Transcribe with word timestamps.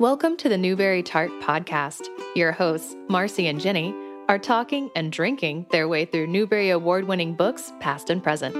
Welcome 0.00 0.38
to 0.38 0.48
the 0.48 0.56
Newbery 0.56 1.02
Tart 1.02 1.30
Podcast. 1.42 2.06
Your 2.34 2.52
hosts, 2.52 2.96
Marcy 3.10 3.48
and 3.48 3.60
Jennie, 3.60 3.94
are 4.30 4.38
talking 4.38 4.90
and 4.96 5.12
drinking 5.12 5.66
their 5.72 5.88
way 5.88 6.06
through 6.06 6.28
Newbery 6.28 6.70
Award 6.70 7.06
winning 7.06 7.34
books, 7.34 7.70
past 7.80 8.08
and 8.08 8.22
present. 8.22 8.56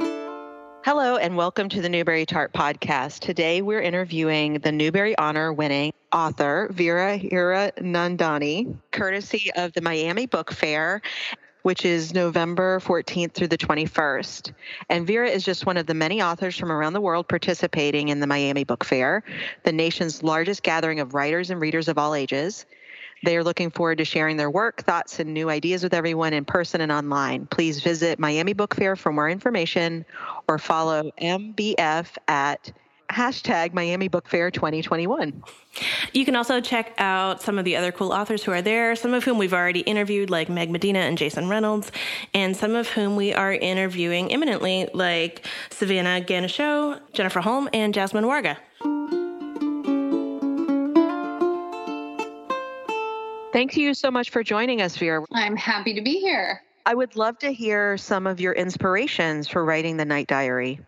Hello, 0.85 1.17
and 1.17 1.39
welcome 1.39 1.71
to 1.71 1.81
the 1.81 1.89
Newbery 1.89 2.27
Tart 2.27 2.53
Podcast. 2.53 3.21
Today 3.21 3.63
we're 3.63 3.81
interviewing 3.81 4.59
the 4.59 4.71
Newbery 4.71 5.17
Honor 5.17 5.51
winning 5.51 5.95
author, 6.13 6.69
Veera 6.75 7.19
Hiranandani, 7.19 8.77
courtesy 8.91 9.51
of 9.57 9.73
the 9.73 9.81
Miami 9.81 10.27
Book 10.27 10.53
Fair 10.53 11.01
which 11.63 11.85
is 11.85 12.15
November 12.15 12.81
14th 12.81 13.33
through 13.33 13.49
the 13.49 13.59
21st. 13.59 14.53
And 14.89 15.07
Veera 15.07 15.29
is 15.29 15.45
just 15.45 15.67
one 15.67 15.77
of 15.77 15.87
the 15.87 15.95
many 15.95 16.23
authors 16.23 16.57
from 16.57 16.73
around 16.73 16.93
the 16.93 17.01
world 17.01 17.29
participating 17.29 18.09
in 18.09 18.21
the 18.21 18.27
Miami 18.27 18.65
Book 18.65 18.85
Fair, 18.85 19.23
the 19.65 19.73
nation's 19.73 20.23
largest 20.23 20.63
gathering 20.63 21.01
of 21.01 21.15
writers 21.15 21.51
and 21.51 21.61
readers 21.61 21.89
of 21.89 21.99
all 21.99 22.15
ages. 22.15 22.67
They 23.23 23.37
are 23.37 23.45
looking 23.45 23.71
forward 23.71 23.99
to 23.99 24.05
sharing 24.05 24.39
their 24.39 24.51
work, 24.51 24.83
thoughts, 24.83 25.21
and 25.21 25.35
new 25.35 25.51
ideas 25.51 25.83
with 25.83 25.93
everyone 25.93 26.33
in 26.33 26.47
person 26.47 26.81
and 26.81 26.91
online. 26.91 27.47
Please 27.47 27.83
visit 27.83 28.19
Miami 28.19 28.55
Book 28.55 28.75
Fair 28.75 28.97
for 28.97 29.13
more 29.13 29.29
information 29.29 30.07
or 30.49 30.59
follow 30.59 31.11
MBF 31.21 32.17
at 32.29 32.73
hashtag 33.13 33.73
Miami 33.75 34.09
Book 34.09 34.29
Fair 34.29 34.51
2021. 34.51 35.43
You 36.13 36.25
can 36.25 36.37
also 36.37 36.61
check 36.61 36.95
out 36.99 37.43
some 37.43 37.59
of 37.59 37.65
the 37.65 37.77
other 37.77 37.93
cool 37.93 38.13
authors 38.13 38.43
who 38.43 38.53
are 38.53 38.63
there, 38.63 38.97
some 38.97 39.15
of 39.15 39.25
whom 39.25 39.39
we've 39.39 39.55
already 39.55 39.81
interviewed, 39.81 40.31
like 40.31 40.49
Meg 40.49 40.71
Medina 40.71 41.01
and 41.01 41.17
Jason 41.19 41.49
Reynolds, 41.49 41.93
and 42.35 42.57
some 42.57 42.75
of 42.75 42.89
whom 42.89 43.17
we 43.17 43.33
are 43.33 43.53
interviewing 43.53 44.31
imminently, 44.31 44.89
like 44.95 45.47
Savannah 45.71 46.25
Ganesho, 46.25 47.01
Jennifer 47.13 47.41
Holm, 47.41 47.69
and 47.73 47.95
Jasmine 47.95 48.25
Warga. 48.25 48.57
Thank 53.53 53.77
you 53.77 53.95
so 53.95 54.11
much 54.11 54.31
for 54.31 54.45
joining 54.45 54.81
us, 54.81 54.97
Veera. 54.97 55.25
I'm 55.33 55.57
happy 55.57 55.93
to 55.95 56.01
be 56.01 56.21
here. 56.21 56.63
I 56.87 56.95
would 56.95 57.15
love 57.17 57.39
to 57.41 57.53
hear 57.53 57.97
some 57.99 58.27
of 58.27 58.41
your 58.41 58.53
inspirations 58.53 59.49
for 59.49 59.65
writing 59.65 59.97
the 59.97 60.05
Night 60.05 60.29
Diary. 60.29 60.81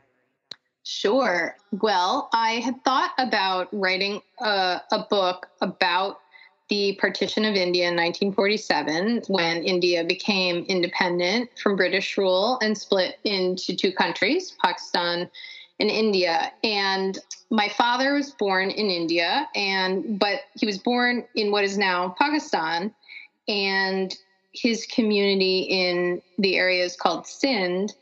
Sure. 0.84 1.56
Well, 1.70 2.28
I 2.32 2.54
had 2.54 2.82
thought 2.84 3.12
about 3.18 3.68
writing 3.72 4.20
a, 4.40 4.80
a, 4.90 5.06
book 5.08 5.48
about 5.60 6.20
the 6.68 6.96
partition 7.00 7.44
of 7.44 7.54
India 7.54 7.84
in 7.84 7.94
1947 7.94 9.22
when 9.28 9.62
India 9.62 10.02
became 10.02 10.64
independent 10.64 11.50
from 11.62 11.76
British 11.76 12.18
rule 12.18 12.58
and 12.62 12.76
split 12.76 13.18
into 13.24 13.76
two 13.76 13.92
countries, 13.92 14.56
Pakistan 14.62 15.30
and 15.78 15.90
India. 15.90 16.52
And 16.64 17.18
my 17.50 17.68
father 17.68 18.14
was 18.14 18.32
born 18.32 18.70
in 18.70 18.86
India 18.86 19.48
and 19.54 20.18
but 20.18 20.40
he 20.54 20.66
was 20.66 20.78
born 20.78 21.24
in 21.34 21.52
what 21.52 21.64
is 21.64 21.78
now 21.78 22.14
Pakistan 22.18 22.92
and 23.46 24.16
his 24.52 24.86
community 24.86 25.60
in 25.60 26.22
the 26.38 26.56
area 26.56 26.84
is 26.84 26.96
called 26.96 27.26
Sindh 27.26 27.92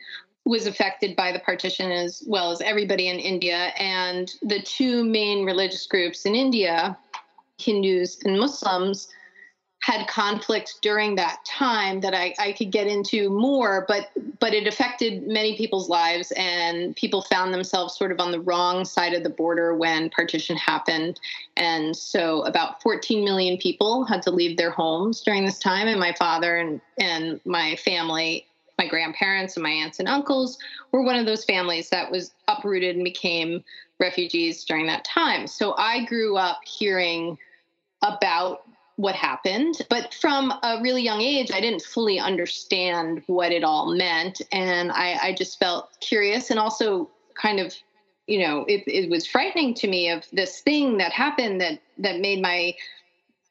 was 0.44 0.66
affected 0.66 1.14
by 1.16 1.32
the 1.32 1.38
partition 1.40 1.90
as 1.90 2.24
well 2.26 2.50
as 2.50 2.60
everybody 2.60 3.08
in 3.08 3.18
India. 3.18 3.72
And 3.78 4.32
the 4.42 4.60
two 4.60 5.04
main 5.04 5.44
religious 5.44 5.86
groups 5.86 6.24
in 6.24 6.34
India, 6.34 6.96
Hindus 7.58 8.22
and 8.24 8.38
Muslims, 8.38 9.08
had 9.82 10.06
conflict 10.08 10.74
during 10.82 11.14
that 11.14 11.42
time 11.46 12.00
that 12.00 12.14
I, 12.14 12.34
I 12.38 12.52
could 12.52 12.70
get 12.70 12.86
into 12.86 13.30
more, 13.30 13.86
but 13.88 14.10
but 14.38 14.52
it 14.52 14.66
affected 14.66 15.26
many 15.26 15.56
people's 15.56 15.88
lives 15.88 16.32
and 16.36 16.94
people 16.96 17.22
found 17.22 17.52
themselves 17.52 17.96
sort 17.96 18.12
of 18.12 18.20
on 18.20 18.30
the 18.30 18.40
wrong 18.40 18.84
side 18.84 19.14
of 19.14 19.22
the 19.22 19.30
border 19.30 19.74
when 19.74 20.10
partition 20.10 20.56
happened. 20.56 21.20
And 21.56 21.96
so 21.96 22.42
about 22.42 22.82
14 22.82 23.24
million 23.24 23.58
people 23.58 24.04
had 24.04 24.22
to 24.22 24.30
leave 24.30 24.56
their 24.56 24.70
homes 24.70 25.20
during 25.20 25.44
this 25.44 25.58
time. 25.58 25.88
And 25.88 26.00
my 26.00 26.14
father 26.14 26.56
and, 26.56 26.80
and 26.98 27.40
my 27.44 27.76
family 27.76 28.46
my 28.80 28.88
grandparents 28.88 29.56
and 29.56 29.62
my 29.62 29.70
aunts 29.70 29.98
and 29.98 30.08
uncles 30.08 30.58
were 30.90 31.02
one 31.02 31.16
of 31.16 31.26
those 31.26 31.44
families 31.44 31.90
that 31.90 32.10
was 32.10 32.32
uprooted 32.48 32.96
and 32.96 33.04
became 33.04 33.62
refugees 33.98 34.64
during 34.64 34.86
that 34.86 35.04
time. 35.04 35.46
So 35.46 35.74
I 35.76 36.06
grew 36.06 36.38
up 36.38 36.60
hearing 36.64 37.36
about 38.02 38.62
what 38.96 39.14
happened. 39.14 39.82
But 39.90 40.14
from 40.14 40.50
a 40.62 40.80
really 40.82 41.02
young 41.02 41.20
age, 41.20 41.50
I 41.52 41.60
didn't 41.60 41.82
fully 41.82 42.18
understand 42.18 43.22
what 43.26 43.52
it 43.52 43.64
all 43.64 43.94
meant. 43.94 44.40
And 44.50 44.90
I, 44.92 45.18
I 45.22 45.34
just 45.34 45.58
felt 45.58 45.90
curious 46.00 46.50
and 46.50 46.58
also 46.58 47.10
kind 47.34 47.60
of, 47.60 47.74
you 48.26 48.38
know, 48.38 48.64
it, 48.66 48.84
it 48.86 49.10
was 49.10 49.26
frightening 49.26 49.74
to 49.74 49.88
me 49.88 50.08
of 50.08 50.24
this 50.32 50.60
thing 50.60 50.96
that 50.98 51.12
happened 51.12 51.60
that 51.60 51.80
that 51.98 52.20
made 52.20 52.40
my 52.40 52.74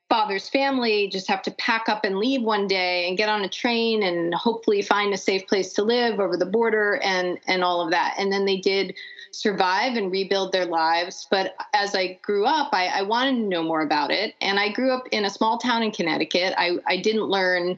father's 0.10 0.50
family 0.50 1.08
just 1.08 1.28
have 1.28 1.42
to 1.44 1.52
pack 1.52 1.88
up 1.88 2.04
and 2.04 2.18
leave 2.18 2.42
one 2.42 2.68
day 2.68 3.08
and 3.08 3.18
get 3.18 3.30
on 3.30 3.44
a 3.44 3.50
train 3.50 4.02
and 4.04 4.34
hopefully 4.34 4.82
find 4.82 5.14
a 5.14 5.18
safe 5.18 5.46
place 5.48 5.72
to 5.74 5.84
live 5.84 6.20
over 6.20 6.36
the 6.36 6.46
border 6.46 7.00
and 7.04 7.38
and 7.48 7.64
all 7.64 7.82
of 7.82 7.92
that. 7.92 8.16
And 8.18 8.32
then 8.32 8.46
they 8.46 8.58
did 8.58 8.96
survive 9.32 9.96
and 9.96 10.12
rebuild 10.12 10.52
their 10.52 10.66
lives. 10.66 11.28
But 11.30 11.56
as 11.74 11.94
i 11.96 12.20
grew 12.24 12.46
up 12.46 12.70
i, 12.74 12.88
I 12.88 13.04
wanted 13.04 13.36
to 13.36 13.48
know 13.48 13.64
more 13.64 13.82
about 13.82 14.10
it. 14.10 14.34
And 14.42 14.60
i 14.60 14.70
grew 14.70 14.92
up 14.92 15.06
in 15.12 15.26
a 15.26 15.30
small 15.30 15.60
town 15.60 15.84
in 15.84 15.92
connecticut. 15.92 16.56
I, 16.58 16.78
I 16.88 16.98
didn't 16.98 17.26
learn 17.26 17.78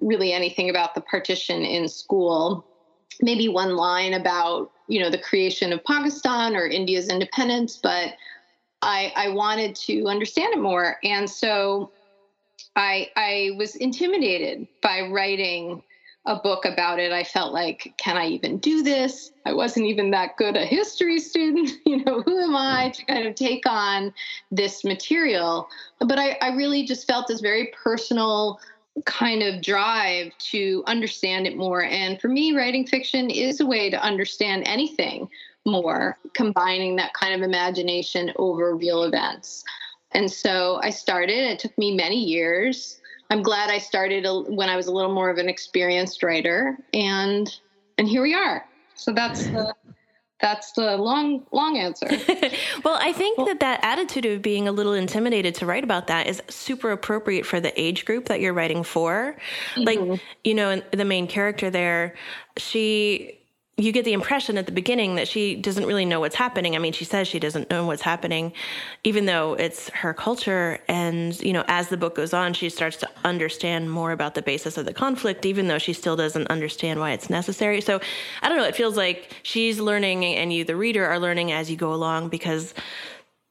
really 0.00 0.32
anything 0.32 0.70
about 0.70 0.94
the 0.94 1.02
partition 1.02 1.62
in 1.62 1.86
school. 1.86 2.66
Maybe 3.22 3.48
one 3.48 3.76
line 3.76 4.14
about 4.14 4.72
you 4.88 4.98
know 5.00 5.08
the 5.08 5.18
creation 5.18 5.72
of 5.72 5.84
pakistan 5.84 6.56
or 6.56 6.66
india's 6.66 7.08
independence 7.08 7.76
but 7.76 8.14
I, 8.82 9.12
I 9.16 9.28
wanted 9.30 9.74
to 9.76 10.06
understand 10.06 10.54
it 10.54 10.60
more. 10.60 10.96
And 11.04 11.28
so 11.28 11.90
I, 12.76 13.10
I 13.16 13.50
was 13.56 13.76
intimidated 13.76 14.66
by 14.82 15.02
writing 15.02 15.82
a 16.26 16.36
book 16.36 16.64
about 16.64 16.98
it. 16.98 17.12
I 17.12 17.24
felt 17.24 17.52
like, 17.52 17.94
can 17.96 18.16
I 18.16 18.26
even 18.26 18.58
do 18.58 18.82
this? 18.82 19.32
I 19.46 19.52
wasn't 19.52 19.86
even 19.86 20.10
that 20.10 20.36
good 20.36 20.56
a 20.56 20.64
history 20.64 21.18
student. 21.18 21.72
You 21.86 22.04
know, 22.04 22.22
who 22.22 22.38
am 22.40 22.54
I 22.54 22.90
to 22.90 23.04
kind 23.04 23.26
of 23.26 23.34
take 23.34 23.66
on 23.66 24.14
this 24.50 24.84
material? 24.84 25.68
But 25.98 26.18
I, 26.18 26.38
I 26.40 26.54
really 26.54 26.84
just 26.84 27.06
felt 27.06 27.26
this 27.26 27.40
very 27.40 27.72
personal 27.74 28.60
kind 29.06 29.42
of 29.42 29.62
drive 29.62 30.32
to 30.38 30.84
understand 30.86 31.46
it 31.46 31.56
more. 31.56 31.82
And 31.82 32.20
for 32.20 32.28
me, 32.28 32.54
writing 32.54 32.86
fiction 32.86 33.30
is 33.30 33.60
a 33.60 33.66
way 33.66 33.90
to 33.90 34.00
understand 34.00 34.62
anything 34.66 35.28
more, 35.70 36.18
combining 36.34 36.96
that 36.96 37.14
kind 37.14 37.34
of 37.34 37.42
imagination 37.42 38.32
over 38.36 38.74
real 38.76 39.04
events. 39.04 39.64
And 40.12 40.30
so 40.30 40.80
I 40.82 40.90
started. 40.90 41.38
It 41.38 41.58
took 41.58 41.76
me 41.78 41.94
many 41.94 42.22
years. 42.22 43.00
I'm 43.30 43.42
glad 43.42 43.70
I 43.70 43.78
started 43.78 44.26
when 44.48 44.68
I 44.68 44.76
was 44.76 44.88
a 44.88 44.92
little 44.92 45.14
more 45.14 45.30
of 45.30 45.38
an 45.38 45.48
experienced 45.48 46.22
writer, 46.22 46.76
and 46.92 47.48
and 47.96 48.08
here 48.08 48.22
we 48.22 48.34
are. 48.34 48.66
So 48.96 49.12
that's 49.12 49.46
the 49.46 49.72
that's 50.40 50.72
the 50.72 50.96
long 50.96 51.46
long 51.52 51.76
answer 51.76 52.06
well 52.84 52.98
i 53.00 53.12
think 53.12 53.36
well, 53.36 53.46
that 53.46 53.60
that 53.60 53.80
attitude 53.82 54.24
of 54.24 54.42
being 54.42 54.66
a 54.66 54.72
little 54.72 54.94
intimidated 54.94 55.54
to 55.54 55.66
write 55.66 55.84
about 55.84 56.06
that 56.06 56.26
is 56.26 56.42
super 56.48 56.90
appropriate 56.90 57.44
for 57.44 57.60
the 57.60 57.78
age 57.80 58.04
group 58.04 58.26
that 58.26 58.40
you're 58.40 58.52
writing 58.52 58.82
for 58.82 59.36
mm-hmm. 59.74 59.82
like 59.82 60.20
you 60.44 60.54
know 60.54 60.80
the 60.92 61.04
main 61.04 61.26
character 61.26 61.70
there 61.70 62.14
she 62.56 63.38
you 63.76 63.92
get 63.92 64.04
the 64.04 64.12
impression 64.12 64.58
at 64.58 64.66
the 64.66 64.72
beginning 64.72 65.14
that 65.14 65.26
she 65.26 65.56
doesn't 65.56 65.86
really 65.86 66.04
know 66.04 66.20
what's 66.20 66.34
happening. 66.34 66.76
I 66.76 66.78
mean, 66.78 66.92
she 66.92 67.04
says 67.04 67.26
she 67.26 67.38
doesn't 67.38 67.70
know 67.70 67.86
what's 67.86 68.02
happening, 68.02 68.52
even 69.04 69.24
though 69.24 69.54
it's 69.54 69.88
her 69.90 70.12
culture. 70.12 70.80
And, 70.86 71.40
you 71.40 71.52
know, 71.52 71.64
as 71.66 71.88
the 71.88 71.96
book 71.96 72.14
goes 72.14 72.34
on, 72.34 72.52
she 72.52 72.68
starts 72.68 72.98
to 72.98 73.08
understand 73.24 73.90
more 73.90 74.12
about 74.12 74.34
the 74.34 74.42
basis 74.42 74.76
of 74.76 74.84
the 74.84 74.92
conflict, 74.92 75.46
even 75.46 75.68
though 75.68 75.78
she 75.78 75.94
still 75.94 76.14
doesn't 76.14 76.48
understand 76.48 77.00
why 77.00 77.12
it's 77.12 77.30
necessary. 77.30 77.80
So 77.80 78.00
I 78.42 78.48
don't 78.48 78.58
know, 78.58 78.64
it 78.64 78.76
feels 78.76 78.96
like 78.96 79.34
she's 79.42 79.80
learning 79.80 80.24
and 80.24 80.52
you, 80.52 80.64
the 80.64 80.76
reader, 80.76 81.06
are 81.06 81.18
learning 81.18 81.52
as 81.52 81.70
you 81.70 81.76
go 81.76 81.92
along 81.94 82.28
because. 82.28 82.74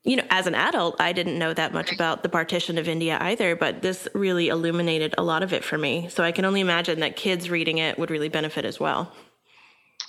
You 0.02 0.16
know, 0.16 0.24
as 0.30 0.46
an 0.46 0.54
adult, 0.54 0.98
I 0.98 1.12
didn't 1.12 1.38
know 1.38 1.52
that 1.52 1.74
much 1.74 1.92
about 1.92 2.22
the 2.22 2.30
partition 2.30 2.78
of 2.78 2.88
India 2.88 3.18
either, 3.20 3.54
but 3.54 3.82
this 3.82 4.08
really 4.14 4.48
illuminated 4.48 5.14
a 5.18 5.22
lot 5.22 5.42
of 5.42 5.52
it 5.52 5.62
for 5.62 5.76
me. 5.76 6.08
So 6.08 6.24
I 6.24 6.32
can 6.32 6.46
only 6.46 6.62
imagine 6.62 7.00
that 7.00 7.16
kids 7.16 7.50
reading 7.50 7.76
it 7.76 7.98
would 7.98 8.10
really 8.10 8.30
benefit 8.30 8.64
as 8.64 8.80
well. 8.80 9.12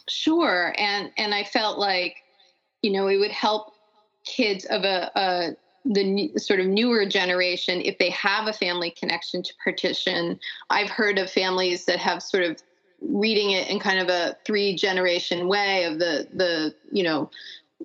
Sure, 0.09 0.74
and 0.77 1.12
and 1.18 1.33
I 1.33 1.44
felt 1.44 1.77
like, 1.77 2.18
you 2.81 2.92
know, 2.92 3.07
it 3.07 3.18
would 3.18 3.31
help 3.31 3.74
kids 4.25 4.65
of 4.65 4.83
a, 4.83 5.12
a 5.15 5.50
the 5.83 6.31
sort 6.38 6.59
of 6.59 6.68
newer 6.68 7.06
generation 7.06 7.81
if 7.81 7.98
they 7.98 8.12
have 8.12 8.48
a 8.48 8.53
family 8.53 8.92
connection 8.92 9.42
to 9.42 9.53
partition. 9.63 10.39
I've 10.69 10.89
heard 10.89 11.18
of 11.18 11.30
families 11.30 11.86
that 11.86 11.98
have 12.00 12.21
sort 12.21 12.44
of 12.44 12.62
reading 13.01 13.51
it 13.51 13.68
in 13.68 13.80
kind 13.80 14.00
of 14.00 14.09
a 14.09 14.38
three 14.45 14.75
generation 14.75 15.48
way 15.48 15.86
of 15.86 15.98
the 15.98 16.27
the 16.33 16.75
you 16.92 17.03
know 17.03 17.31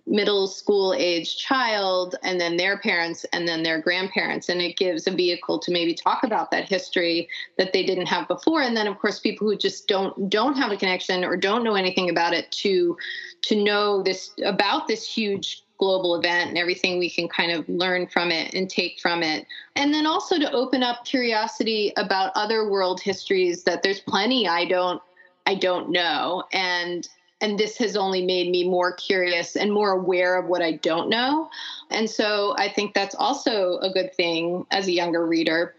middle 0.07 0.47
school 0.47 0.95
age 0.97 1.37
child 1.37 2.15
and 2.23 2.41
then 2.41 2.57
their 2.57 2.79
parents 2.79 3.27
and 3.33 3.47
then 3.47 3.63
their 3.63 3.81
grandparents. 3.81 4.49
And 4.49 4.61
it 4.63 4.77
gives 4.77 5.07
a 5.07 5.11
vehicle 5.11 5.59
to 5.59 5.73
maybe 5.73 5.95
talk 5.95 6.23
about 6.23 6.51
that 6.53 6.69
history 6.69 7.29
that 7.59 7.73
they 7.73 7.85
didn't 7.85 8.07
have 8.07 8.29
before. 8.29 8.63
And 8.63 8.77
then 8.77 8.87
of 8.87 8.99
course 8.99 9.19
people 9.19 9.49
who 9.49 9.57
just 9.57 9.89
don't 9.89 10.31
don't 10.31 10.57
have 10.57 10.71
a 10.71 10.77
connection 10.77 11.25
or 11.25 11.37
don't 11.37 11.65
know 11.65 11.75
anything 11.75 12.09
about 12.09 12.35
it 12.35 12.51
to 12.53 12.97
to 13.43 13.63
know 13.63 14.03
this 14.03 14.31
about 14.45 14.87
this 14.87 15.05
huge 15.05 15.65
global 15.79 16.15
event 16.15 16.49
and 16.49 16.59
everything 16.59 16.99
we 16.99 17.11
can 17.11 17.29
kind 17.29 17.53
of 17.53 17.69
learn 17.69 18.07
from 18.07 18.31
it 18.31 18.55
and 18.55 18.71
take 18.71 18.99
from 19.01 19.23
it. 19.23 19.47
And 19.75 19.93
then 19.93 20.07
also 20.07 20.39
to 20.39 20.51
open 20.53 20.83
up 20.83 21.05
curiosity 21.05 21.93
about 21.97 22.33
other 22.35 22.71
world 22.71 23.01
histories 23.01 23.65
that 23.65 23.83
there's 23.83 24.01
plenty 24.01 24.47
I 24.47 24.67
don't 24.67 25.03
I 25.47 25.55
don't 25.55 25.91
know. 25.91 26.45
And 26.53 27.09
and 27.41 27.59
this 27.59 27.77
has 27.79 27.97
only 27.97 28.25
made 28.25 28.51
me 28.51 28.69
more 28.69 28.93
curious 28.93 29.57
and 29.57 29.73
more 29.73 29.93
aware 29.93 30.37
of 30.37 30.47
what 30.47 30.63
I 30.63 30.73
don't 30.73 31.09
know. 31.09 31.51
And 31.91 32.09
so 32.09 32.55
I 32.59 32.73
think 32.73 32.95
that's 32.95 33.15
also 33.15 33.79
a 33.79 33.93
good 33.93 34.15
thing 34.15 34.67
as 34.71 34.87
a 34.87 34.93
younger 34.93 35.27
reader 35.27 35.75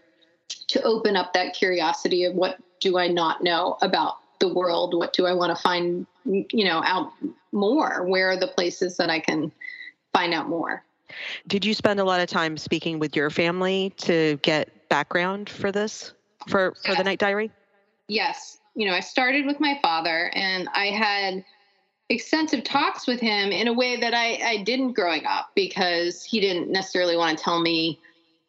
to 0.68 0.82
open 0.82 1.16
up 1.16 1.32
that 1.32 1.54
curiosity 1.54 2.24
of 2.24 2.34
what 2.34 2.58
do 2.80 2.98
I 2.98 3.08
not 3.08 3.42
know 3.42 3.76
about 3.82 4.18
the 4.38 4.52
world? 4.52 4.94
What 4.94 5.12
do 5.12 5.26
I 5.26 5.32
want 5.32 5.56
to 5.56 5.60
find, 5.60 6.06
you 6.24 6.64
know, 6.64 6.82
out 6.84 7.12
more? 7.50 8.06
Where 8.06 8.30
are 8.30 8.36
the 8.36 8.48
places 8.48 8.96
that 8.98 9.10
I 9.10 9.18
can 9.18 9.50
find 10.18 10.34
out 10.34 10.48
more. 10.48 10.82
Did 11.46 11.64
you 11.64 11.74
spend 11.74 12.00
a 12.00 12.04
lot 12.04 12.20
of 12.20 12.28
time 12.28 12.56
speaking 12.56 12.98
with 12.98 13.16
your 13.16 13.30
family 13.30 13.92
to 13.98 14.38
get 14.42 14.88
background 14.88 15.48
for 15.48 15.72
this, 15.72 16.12
for, 16.48 16.74
for 16.84 16.94
the 16.94 17.04
night 17.04 17.18
diary? 17.18 17.50
Yes. 18.08 18.58
You 18.78 18.86
know, 18.86 18.94
I 18.94 19.00
started 19.00 19.44
with 19.44 19.58
my 19.58 19.76
father 19.82 20.30
and 20.34 20.68
I 20.72 20.86
had 20.86 21.44
extensive 22.08 22.62
talks 22.62 23.08
with 23.08 23.18
him 23.18 23.50
in 23.50 23.66
a 23.66 23.72
way 23.72 23.96
that 23.96 24.14
I, 24.14 24.38
I 24.42 24.62
didn't 24.62 24.92
growing 24.92 25.26
up 25.26 25.50
because 25.56 26.22
he 26.22 26.38
didn't 26.40 26.70
necessarily 26.70 27.16
want 27.16 27.36
to 27.36 27.42
tell 27.42 27.60
me 27.60 27.98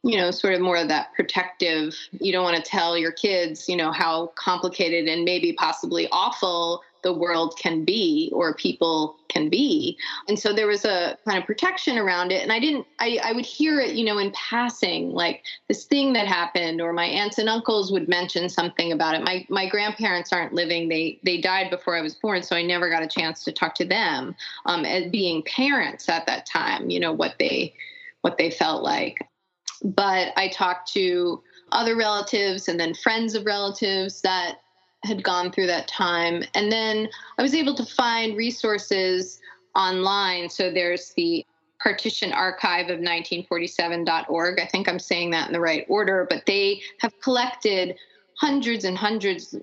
you 0.04 0.18
know, 0.18 0.32
sort 0.32 0.54
of 0.54 0.62
more 0.62 0.78
of 0.78 0.88
that 0.88 1.14
protective, 1.14 1.94
you 2.22 2.32
don't 2.32 2.44
want 2.44 2.56
to 2.56 2.62
tell 2.62 2.98
your 2.98 3.12
kids, 3.12 3.68
you 3.68 3.76
know, 3.76 3.92
how 3.92 4.28
complicated 4.36 5.10
and 5.10 5.26
maybe 5.26 5.52
possibly 5.52 6.08
awful 6.12 6.82
the 7.04 7.14
world 7.14 7.58
can 7.58 7.86
be 7.86 8.30
or 8.34 8.54
people 8.54 9.18
can 9.30 9.50
be. 9.50 9.98
And 10.28 10.38
so 10.38 10.54
there 10.54 10.68
was 10.68 10.86
a 10.86 11.18
kind 11.26 11.38
of 11.38 11.46
protection 11.46 11.98
around 11.98 12.32
it. 12.32 12.44
And 12.44 12.52
I 12.52 12.60
didn't, 12.60 12.86
I, 13.00 13.20
I 13.24 13.32
would 13.32 13.46
hear 13.46 13.80
it, 13.80 13.96
you 13.96 14.04
know, 14.04 14.18
in 14.18 14.32
passing, 14.32 15.12
like 15.12 15.44
this 15.68 15.86
thing 15.86 16.14
that 16.14 16.28
happened, 16.28 16.82
or 16.82 16.94
my 16.94 17.06
aunts 17.06 17.38
and 17.38 17.48
uncles 17.48 17.92
would 17.92 18.10
mention 18.10 18.50
something 18.50 18.92
about 18.92 19.16
it. 19.16 19.24
My, 19.24 19.46
my 19.50 19.68
grandparents 19.68 20.34
aren't 20.34 20.54
living. 20.54 20.90
They, 20.90 21.20
they 21.24 21.40
died 21.40 21.70
before 21.70 21.96
I 21.96 22.02
was 22.02 22.16
born. 22.16 22.44
So 22.44 22.56
I 22.56 22.64
never 22.64 22.90
got 22.90 23.04
a 23.04 23.08
chance 23.08 23.44
to 23.44 23.52
talk 23.52 23.76
to 23.76 23.86
them 23.86 24.36
um, 24.66 24.86
as 24.86 25.10
being 25.12 25.44
parents 25.44 26.10
at 26.10 26.26
that 26.26 26.46
time, 26.46 26.90
you 26.90 27.00
know, 27.00 27.14
what 27.14 27.36
they, 27.40 27.74
what 28.22 28.38
they 28.38 28.52
felt 28.52 28.84
like. 28.84 29.28
But 29.84 30.34
I 30.36 30.50
talked 30.50 30.92
to 30.94 31.42
other 31.72 31.96
relatives 31.96 32.68
and 32.68 32.80
then 32.80 32.94
friends 32.94 33.36
of 33.36 33.46
relatives 33.46 34.22
that 34.22 34.58
had 35.04 35.24
gone 35.24 35.52
through 35.52 35.68
that 35.68 35.88
time. 35.88 36.44
And 36.54 36.72
then 36.72 37.10
I 37.38 37.42
was 37.42 37.54
able 37.54 37.76
to 37.76 37.86
find 37.86 38.36
resources 38.36 39.40
online. 39.76 40.50
So 40.50 40.72
there's 40.72 41.14
the 41.16 41.46
Partition 41.82 42.34
Archive 42.34 42.90
of 42.90 43.00
1947.org. 43.00 44.60
I 44.60 44.66
think 44.66 44.90
I'm 44.90 45.00
saying 45.00 45.32
that 45.32 45.48
in 45.48 45.54
the 45.54 45.62
right 45.62 45.86
order, 45.88 46.28
but 46.30 46.46
they 46.46 46.82
have 47.00 47.20
collected 47.22 47.96
hundreds 48.38 48.84
and 48.84 48.98
hundreds, 48.98 49.56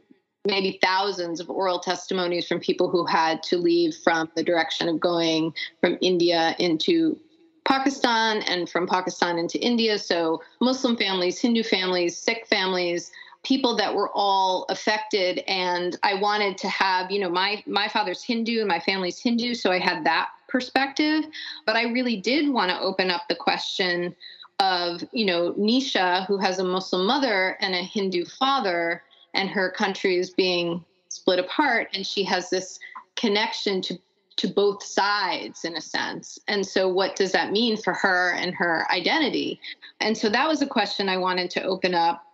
maybe 0.47 0.79
thousands 0.83 1.41
of 1.41 1.51
oral 1.51 1.79
testimonies 1.79 2.47
from 2.49 2.61
people 2.61 2.89
who 2.89 3.05
had 3.05 3.43
to 3.43 3.59
leave 3.59 3.95
from 3.97 4.31
the 4.35 4.43
direction 4.43 4.89
of 4.89 4.99
going 4.99 5.53
from 5.81 5.99
India 6.01 6.57
into 6.59 7.19
Pakistan 7.67 8.43
and 8.43 8.71
from 8.71 8.87
Pakistan 8.87 9.39
into 9.39 9.59
India. 9.59 9.99
So 9.99 10.43
Muslim 10.61 10.97
families, 10.97 11.39
Hindu 11.39 11.65
families, 11.65 12.17
Sikh 12.17 12.47
families, 12.47 13.11
people 13.47 13.77
that 13.77 13.95
were 13.95 14.11
all 14.13 14.67
affected 14.71 15.39
and 15.47 15.97
i 16.03 16.15
wanted 16.15 16.59
to 16.59 16.69
have 16.69 17.13
you 17.13 17.21
know 17.21 17.31
my 17.31 17.63
my 17.65 17.87
father's 17.87 18.21
hindu 18.21 18.59
and 18.59 18.67
my 18.67 18.81
family's 18.81 19.21
hindu 19.21 19.55
so 19.55 19.71
i 19.71 19.79
had 19.79 20.03
that 20.03 20.31
perspective 20.49 21.25
but 21.65 21.77
i 21.77 21.85
really 21.85 22.17
did 22.17 22.49
want 22.49 22.71
to 22.71 22.81
open 22.81 23.09
up 23.09 23.23
the 23.29 23.37
question 23.37 24.15
of 24.59 25.05
you 25.13 25.25
know 25.25 25.53
nisha 25.53 26.27
who 26.27 26.37
has 26.37 26.59
a 26.59 26.65
muslim 26.65 27.07
mother 27.07 27.57
and 27.61 27.73
a 27.73 27.83
hindu 27.83 28.25
father 28.25 29.01
and 29.35 29.49
her 29.49 29.71
country 29.71 30.17
is 30.17 30.31
being 30.31 30.85
split 31.09 31.39
apart 31.39 31.89
and 31.95 32.05
she 32.05 32.25
has 32.25 32.51
this 32.51 32.81
connection 33.15 33.81
to 33.81 33.97
to 34.35 34.47
both 34.47 34.83
sides 34.83 35.65
in 35.65 35.77
a 35.77 35.81
sense. 35.81 36.39
And 36.47 36.67
so, 36.67 36.91
what 36.91 37.17
does 37.17 37.33
that 37.33 37.53
mean 37.53 37.79
for 37.79 37.95
her 37.95 38.33
and 38.33 38.55
her 38.55 38.87
identity? 38.93 39.59
And 40.01 40.15
so, 40.15 40.29
that 40.29 40.47
was 40.47 40.61
a 40.61 40.67
question 40.67 41.09
I 41.09 41.17
wanted 41.17 41.51
to 41.53 41.63
open 41.63 41.95
up 41.95 42.26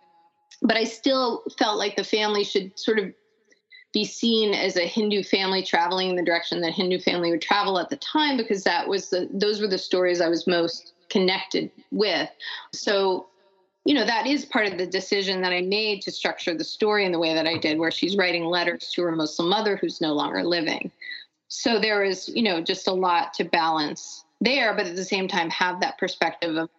but 0.63 0.77
I 0.77 0.85
still 0.85 1.43
felt 1.57 1.77
like 1.77 1.95
the 1.95 2.03
family 2.03 2.43
should 2.43 2.77
sort 2.79 2.97
of 2.97 3.13
be 3.93 4.05
seen 4.05 4.53
as 4.53 4.75
a 4.75 4.87
Hindu 4.87 5.23
family 5.23 5.61
traveling 5.61 6.09
in 6.09 6.15
the 6.15 6.23
direction 6.23 6.61
that 6.61 6.73
Hindu 6.73 6.99
family 6.99 7.29
would 7.29 7.41
travel 7.41 7.77
at 7.77 7.89
the 7.89 7.97
time 7.97 8.37
because 8.37 8.63
that 8.63 8.87
was 8.87 9.09
the 9.09 9.29
those 9.31 9.61
were 9.61 9.67
the 9.67 9.77
stories 9.77 10.19
I 10.19 10.29
was 10.29 10.47
most 10.47 10.93
connected 11.09 11.69
with. 11.91 12.29
So, 12.71 13.27
you 13.85 13.93
know, 13.93 14.05
that 14.05 14.25
is 14.25 14.45
part 14.45 14.65
of 14.65 14.79
the 14.79 14.87
decision 14.87 15.41
that 15.41 15.53
I 15.53 15.61
made 15.61 16.01
to 16.03 16.11
structure 16.11 16.57
the 16.57 16.63
story 16.63 17.05
in 17.05 17.11
the 17.11 17.19
way 17.19 17.35
that 17.35 17.45
I 17.45 17.57
did, 17.57 17.77
where 17.77 17.91
she's 17.91 18.17
writing 18.17 18.45
letters 18.45 18.89
to 18.93 19.03
her 19.03 19.11
Muslim 19.11 19.49
mother 19.49 19.75
who's 19.75 20.01
no 20.01 20.13
longer 20.13 20.43
living. 20.43 20.91
So 21.49 21.77
there 21.79 22.03
is, 22.03 22.29
you 22.29 22.41
know, 22.41 22.61
just 22.61 22.87
a 22.87 22.93
lot 22.93 23.33
to 23.35 23.43
balance 23.43 24.25
there, 24.41 24.73
but 24.73 24.87
at 24.87 24.95
the 24.95 25.05
same 25.05 25.27
time 25.27 25.51
have 25.51 25.81
that 25.81 25.99
perspective 25.99 26.55
of 26.55 26.69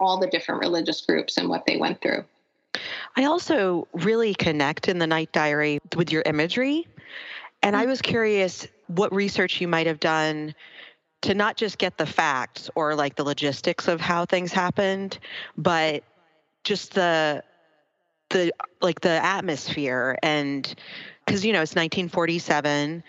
all 0.00 0.18
the 0.18 0.26
different 0.26 0.62
religious 0.62 1.00
groups 1.02 1.36
and 1.36 1.48
what 1.48 1.64
they 1.64 1.76
went 1.76 2.00
through. 2.00 2.24
I 3.16 3.24
also 3.24 3.88
really 3.92 4.34
connect 4.34 4.88
in 4.88 4.98
the 4.98 5.06
night 5.06 5.32
diary 5.32 5.80
with 5.96 6.12
your 6.12 6.22
imagery. 6.26 6.86
And 7.62 7.74
I 7.74 7.86
mm. 7.86 7.88
was 7.88 8.02
curious 8.02 8.68
what 8.88 9.12
research 9.12 9.60
you 9.60 9.68
might 9.68 9.86
have 9.86 10.00
done 10.00 10.54
to 11.22 11.34
not 11.34 11.56
just 11.56 11.78
get 11.78 11.96
the 11.96 12.06
facts 12.06 12.68
or 12.74 12.94
like 12.94 13.16
the 13.16 13.24
logistics 13.24 13.88
of 13.88 14.00
how 14.00 14.26
things 14.26 14.52
happened, 14.52 15.18
but 15.56 16.04
just 16.62 16.94
the 16.94 17.42
the 18.30 18.52
like 18.80 19.00
the 19.00 19.24
atmosphere 19.24 20.18
and 20.20 20.74
because 21.24 21.44
you 21.44 21.52
know 21.52 21.62
it's 21.62 21.76
1947 21.76 23.04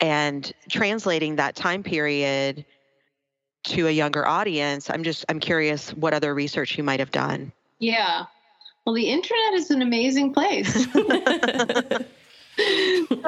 and 0.00 0.52
translating 0.70 1.36
that 1.36 1.54
time 1.54 1.82
period 1.82 2.64
to 3.64 3.86
a 3.86 3.90
younger 3.90 4.26
audience 4.26 4.88
i'm 4.88 5.02
just 5.02 5.26
i'm 5.28 5.38
curious 5.38 5.90
what 5.90 6.14
other 6.14 6.34
research 6.34 6.78
you 6.78 6.84
might 6.84 7.00
have 7.00 7.10
done. 7.10 7.52
Yeah 7.80 8.24
well, 8.86 8.94
the 8.94 9.08
internet 9.10 9.54
is 9.54 9.70
an 9.72 9.82
amazing 9.82 10.32
place. 10.32 10.72
so 10.92 10.98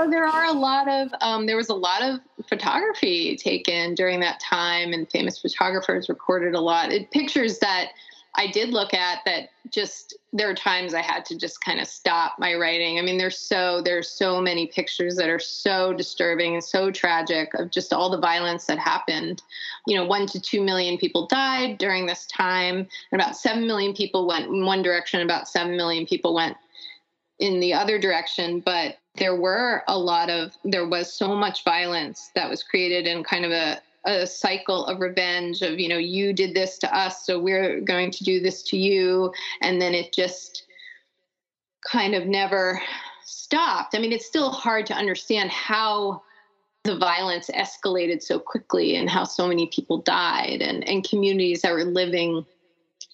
there 0.09 0.25
are 0.25 0.45
a 0.45 0.53
lot 0.53 0.89
of 0.89 1.09
um, 1.21 1.47
there 1.47 1.57
was 1.57 1.69
a 1.69 1.75
lot 1.75 2.01
of 2.01 2.21
photography 2.49 3.37
taken 3.37 3.97
during 3.97 4.21
that 4.21 4.39
time, 4.39 4.93
and 4.93 5.11
famous 5.11 5.37
photographers 5.41 6.09
recorded 6.09 6.55
a 6.55 6.61
lot. 6.61 6.93
It, 6.93 7.11
pictures 7.11 7.59
that 7.59 7.89
I 8.39 8.47
did 8.47 8.71
look 8.71 8.95
at 8.95 9.19
that 9.25 9.49
just 9.73 10.17
there 10.33 10.49
are 10.49 10.55
times 10.55 10.95
I 10.95 11.03
had 11.03 11.25
to 11.25 11.37
just 11.37 11.61
kind 11.61 11.81
of 11.81 11.89
stop 11.89 12.37
my 12.39 12.55
writing. 12.55 12.97
I 12.97 13.03
mean, 13.03 13.19
there's 13.19 13.37
so 13.37 13.83
there's 13.85 14.09
so 14.09 14.41
many 14.41 14.69
pictures 14.69 15.17
that 15.17 15.29
are 15.29 15.41
so 15.41 15.93
disturbing 15.93 16.55
and 16.55 16.63
so 16.63 16.93
tragic 16.93 17.53
of 17.55 17.73
just 17.73 17.93
all 17.93 18.11
the 18.11 18.21
violence 18.21 18.67
that 18.67 18.79
happened. 18.79 19.43
You 19.89 19.97
know, 19.97 20.07
one 20.07 20.27
to 20.29 20.41
two 20.41 20.63
million 20.63 20.99
people 20.99 21.27
died 21.27 21.79
during 21.79 22.07
this 22.07 22.27
time, 22.27 22.87
and 23.11 23.21
about 23.21 23.37
seven 23.37 23.67
million 23.67 23.93
people 23.93 24.29
went 24.29 24.47
in 24.47 24.65
one 24.65 24.83
direction, 24.83 25.21
about 25.21 25.49
seven 25.49 25.77
million 25.77 26.07
people 26.07 26.33
went 26.33 26.57
in 27.41 27.59
the 27.59 27.75
other 27.75 27.99
direction. 27.99 28.61
But 28.61 28.99
there 29.17 29.35
were 29.35 29.83
a 29.89 29.99
lot 29.99 30.31
of 30.31 30.57
there 30.63 30.87
was 30.87 31.13
so 31.13 31.35
much 31.35 31.65
violence 31.65 32.31
that 32.37 32.49
was 32.49 32.63
created 32.63 33.09
in 33.09 33.25
kind 33.25 33.45
of 33.45 33.51
a 33.51 33.83
a 34.09 34.27
cycle 34.27 34.87
of 34.87 35.01
revenge 35.01 35.61
of 35.61 35.79
you 35.79 35.89
know 35.89 35.99
you 35.99 36.33
did 36.33 36.55
this 36.55 36.79
to 36.79 36.97
us 36.97 37.27
so 37.27 37.39
we're 37.39 37.81
going 37.81 38.11
to 38.11 38.25
do 38.25 38.41
this 38.41 38.63
to 38.65 38.77
you. 38.77 39.33
And 39.61 39.81
then 39.81 39.95
it 39.95 40.13
just 40.13 40.65
kind 41.87 42.15
of 42.15 42.27
never 42.27 42.81
stopped. 43.25 43.95
I 43.95 43.99
mean 43.99 44.13
it's 44.13 44.27
still 44.27 44.51
hard 44.51 44.87
to 44.87 44.95
understand 44.95 45.51
how 45.51 46.23
the 46.85 46.97
violence 46.97 47.51
escalated 47.55 48.23
so 48.23 48.39
quickly 48.39 48.97
and 48.97 49.11
how 49.11 49.25
so 49.25 49.47
many 49.47 49.67
people 49.67 49.99
died 49.99 50.63
and, 50.63 50.89
and 50.89 51.07
communities 51.07 51.61
that 51.61 51.73
were 51.73 51.85
living 51.85 52.47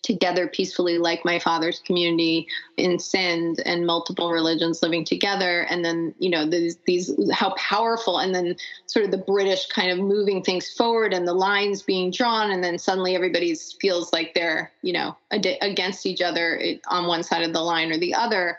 together 0.04 0.46
peacefully, 0.46 0.99
like 0.99 1.25
my 1.25 1.38
father's 1.38 1.80
community 1.80 2.46
in 2.76 2.99
Sindh 2.99 3.61
and 3.64 3.87
multiple 3.87 4.30
religions 4.30 4.82
living 4.82 5.04
together. 5.04 5.62
And 5.62 5.84
then, 5.84 6.14
you 6.18 6.30
know, 6.30 6.49
these, 6.49 6.76
these, 6.87 7.11
how 7.32 7.54
powerful, 7.54 8.18
and 8.18 8.34
then 8.34 8.56
sort 8.87 9.06
of 9.06 9.11
the 9.11 9.18
British 9.18 9.66
kind 9.66 9.90
of 9.90 9.99
moving 9.99 10.42
things 10.42 10.70
forward 10.70 11.12
and 11.12 11.26
the 11.26 11.34
lines 11.34 11.82
being 11.82 12.11
drawn. 12.11 12.50
And 12.50 12.62
then 12.62 12.78
suddenly 12.78 13.16
everybody 13.16 13.54
feels 13.80 14.12
like 14.12 14.34
they're, 14.34 14.70
you 14.82 14.92
know, 14.92 15.16
ad- 15.32 15.58
against 15.61 16.06
each 16.06 16.20
other 16.20 16.61
on 16.88 17.06
one 17.06 17.23
side 17.23 17.42
of 17.42 17.52
the 17.52 17.62
line 17.62 17.90
or 17.90 17.99
the 17.99 18.14
other 18.14 18.58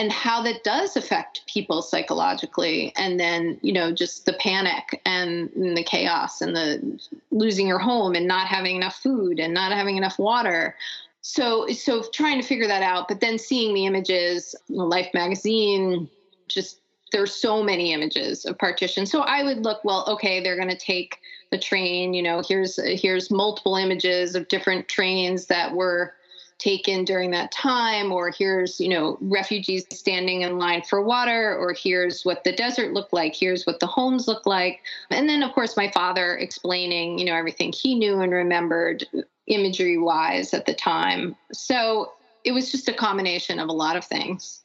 and 0.00 0.10
how 0.10 0.40
that 0.40 0.64
does 0.64 0.96
affect 0.96 1.46
people 1.46 1.82
psychologically 1.82 2.90
and 2.96 3.20
then 3.20 3.58
you 3.60 3.70
know 3.70 3.92
just 3.92 4.24
the 4.24 4.32
panic 4.32 4.98
and, 5.04 5.50
and, 5.50 5.76
the 5.76 5.84
chaos 5.84 6.40
and 6.40 6.56
the 6.56 6.98
losing 7.30 7.66
your 7.66 7.78
home 7.78 8.14
and 8.14 8.26
not 8.26 8.46
having 8.46 8.76
enough 8.76 8.96
food 8.96 9.38
and 9.38 9.52
not 9.52 9.72
having 9.72 9.98
enough 9.98 10.18
water 10.18 10.74
so 11.20 11.68
so 11.68 12.02
trying 12.14 12.40
to 12.40 12.46
figure 12.46 12.66
that 12.66 12.82
out 12.82 13.08
but 13.08 13.20
then 13.20 13.38
seeing 13.38 13.74
the 13.74 13.84
images 13.84 14.54
life 14.70 15.08
magazine 15.12 16.08
just 16.48 16.80
there's 17.12 17.34
so 17.34 17.62
many 17.62 17.92
images 17.92 18.46
of 18.46 18.56
partition 18.56 19.04
so 19.04 19.20
i 19.20 19.42
would 19.42 19.62
look 19.64 19.84
well 19.84 20.06
okay 20.08 20.42
they're 20.42 20.56
going 20.56 20.70
to 20.70 20.78
take 20.78 21.18
the 21.50 21.58
train. 21.58 22.14
You 22.14 22.22
know, 22.22 22.42
here's 22.46 22.78
here's 23.00 23.30
multiple 23.30 23.76
images 23.76 24.34
of 24.34 24.48
different 24.48 24.88
trains 24.88 25.46
that 25.46 25.74
were 25.74 26.14
taken 26.60 27.04
during 27.04 27.30
that 27.30 27.50
time 27.50 28.12
or 28.12 28.30
here's 28.30 28.78
you 28.78 28.88
know 28.88 29.16
refugees 29.22 29.84
standing 29.90 30.42
in 30.42 30.58
line 30.58 30.82
for 30.82 31.02
water 31.02 31.56
or 31.56 31.72
here's 31.72 32.22
what 32.22 32.44
the 32.44 32.52
desert 32.52 32.92
looked 32.92 33.12
like 33.12 33.34
here's 33.34 33.64
what 33.64 33.80
the 33.80 33.86
homes 33.86 34.28
look 34.28 34.46
like 34.46 34.80
and 35.10 35.28
then 35.28 35.42
of 35.42 35.52
course 35.52 35.76
my 35.76 35.90
father 35.90 36.36
explaining 36.36 37.18
you 37.18 37.24
know 37.24 37.34
everything 37.34 37.72
he 37.72 37.94
knew 37.94 38.20
and 38.20 38.32
remembered 38.32 39.04
imagery 39.46 39.96
wise 39.96 40.52
at 40.52 40.66
the 40.66 40.74
time 40.74 41.34
so 41.50 42.12
it 42.44 42.52
was 42.52 42.70
just 42.70 42.88
a 42.88 42.92
combination 42.92 43.58
of 43.58 43.68
a 43.68 43.72
lot 43.72 43.96
of 43.96 44.04
things 44.04 44.58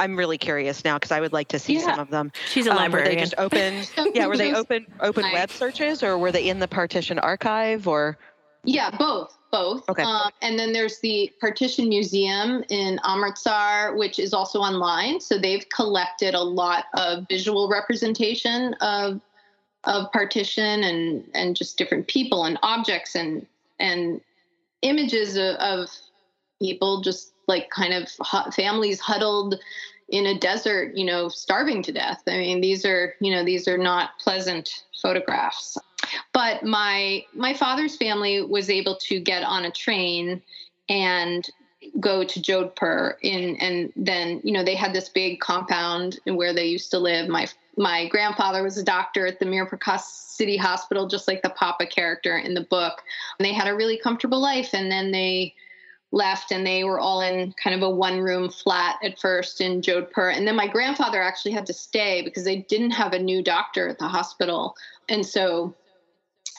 I'm 0.00 0.16
really 0.16 0.38
curious 0.38 0.84
now 0.84 0.94
because 0.94 1.10
I 1.10 1.18
would 1.18 1.32
like 1.32 1.48
to 1.48 1.58
see 1.58 1.74
yeah. 1.74 1.80
some 1.80 1.98
of 1.98 2.08
them. 2.08 2.30
She's 2.48 2.68
a 2.68 2.70
um, 2.70 2.76
librarian. 2.76 3.10
Were 3.10 3.16
they 3.16 3.20
just 3.20 3.34
open? 3.36 3.82
yeah, 4.14 4.28
were 4.28 4.36
they 4.36 4.54
open 4.54 4.86
open 5.00 5.24
web 5.32 5.50
searches 5.50 6.04
or 6.04 6.16
were 6.16 6.30
they 6.30 6.48
in 6.48 6.60
the 6.60 6.68
partition 6.68 7.18
archive 7.18 7.88
or? 7.88 8.16
Yeah, 8.62 8.96
both 8.96 9.37
both. 9.50 9.88
Okay. 9.88 10.02
Um, 10.02 10.30
and 10.42 10.58
then 10.58 10.72
there's 10.72 11.00
the 11.00 11.32
Partition 11.40 11.88
Museum 11.88 12.64
in 12.68 12.98
Amritsar, 13.04 13.96
which 13.96 14.18
is 14.18 14.32
also 14.32 14.60
online. 14.60 15.20
So 15.20 15.38
they've 15.38 15.68
collected 15.68 16.34
a 16.34 16.42
lot 16.42 16.86
of 16.94 17.26
visual 17.28 17.68
representation 17.68 18.74
of 18.80 19.20
of 19.84 20.10
partition 20.12 20.82
and 20.82 21.24
and 21.34 21.56
just 21.56 21.78
different 21.78 22.08
people 22.08 22.44
and 22.44 22.58
objects 22.62 23.14
and 23.14 23.46
and 23.78 24.20
images 24.82 25.36
of, 25.36 25.54
of 25.56 25.88
people 26.60 27.00
just 27.00 27.32
like 27.46 27.70
kind 27.70 27.94
of 27.94 28.54
families 28.54 29.00
huddled 29.00 29.54
in 30.10 30.26
a 30.26 30.38
desert, 30.38 30.96
you 30.96 31.04
know, 31.04 31.28
starving 31.28 31.82
to 31.82 31.92
death. 31.92 32.22
I 32.26 32.38
mean, 32.38 32.60
these 32.60 32.84
are, 32.84 33.14
you 33.20 33.30
know, 33.30 33.44
these 33.44 33.68
are 33.68 33.78
not 33.78 34.10
pleasant 34.18 34.84
photographs. 35.02 35.76
But 36.32 36.64
my 36.64 37.24
my 37.34 37.54
father's 37.54 37.96
family 37.96 38.42
was 38.42 38.70
able 38.70 38.96
to 38.96 39.20
get 39.20 39.42
on 39.42 39.64
a 39.64 39.70
train 39.70 40.42
and 40.88 41.48
go 42.00 42.24
to 42.24 42.40
Jodhpur 42.40 43.14
in 43.22 43.56
and 43.56 43.92
then 43.96 44.40
you 44.42 44.52
know 44.52 44.64
they 44.64 44.74
had 44.74 44.92
this 44.92 45.08
big 45.08 45.40
compound 45.40 46.18
where 46.24 46.52
they 46.52 46.66
used 46.66 46.90
to 46.90 46.98
live. 46.98 47.28
My 47.28 47.48
my 47.76 48.08
grandfather 48.08 48.62
was 48.62 48.76
a 48.76 48.82
doctor 48.82 49.26
at 49.26 49.38
the 49.38 49.46
Mirpur 49.46 49.78
Khas 49.78 50.04
City 50.04 50.56
Hospital 50.56 51.06
just 51.06 51.28
like 51.28 51.42
the 51.42 51.50
papa 51.50 51.86
character 51.86 52.36
in 52.36 52.54
the 52.54 52.62
book. 52.62 53.02
And 53.38 53.46
they 53.46 53.52
had 53.52 53.68
a 53.68 53.74
really 53.74 53.96
comfortable 53.96 54.40
life 54.40 54.74
and 54.74 54.90
then 54.90 55.12
they 55.12 55.54
left 56.10 56.52
and 56.52 56.66
they 56.66 56.84
were 56.84 56.98
all 56.98 57.20
in 57.20 57.54
kind 57.62 57.76
of 57.76 57.82
a 57.82 57.90
one 57.90 58.20
room 58.20 58.50
flat 58.50 58.96
at 59.02 59.18
first 59.18 59.60
in 59.60 59.82
Jodhpur. 59.82 60.34
And 60.34 60.46
then 60.46 60.56
my 60.56 60.66
grandfather 60.66 61.22
actually 61.22 61.52
had 61.52 61.66
to 61.66 61.72
stay 61.72 62.22
because 62.22 62.44
they 62.44 62.56
didn't 62.68 62.92
have 62.92 63.12
a 63.12 63.18
new 63.18 63.42
doctor 63.42 63.88
at 63.88 63.98
the 63.98 64.08
hospital. 64.08 64.74
And 65.08 65.24
so 65.24 65.74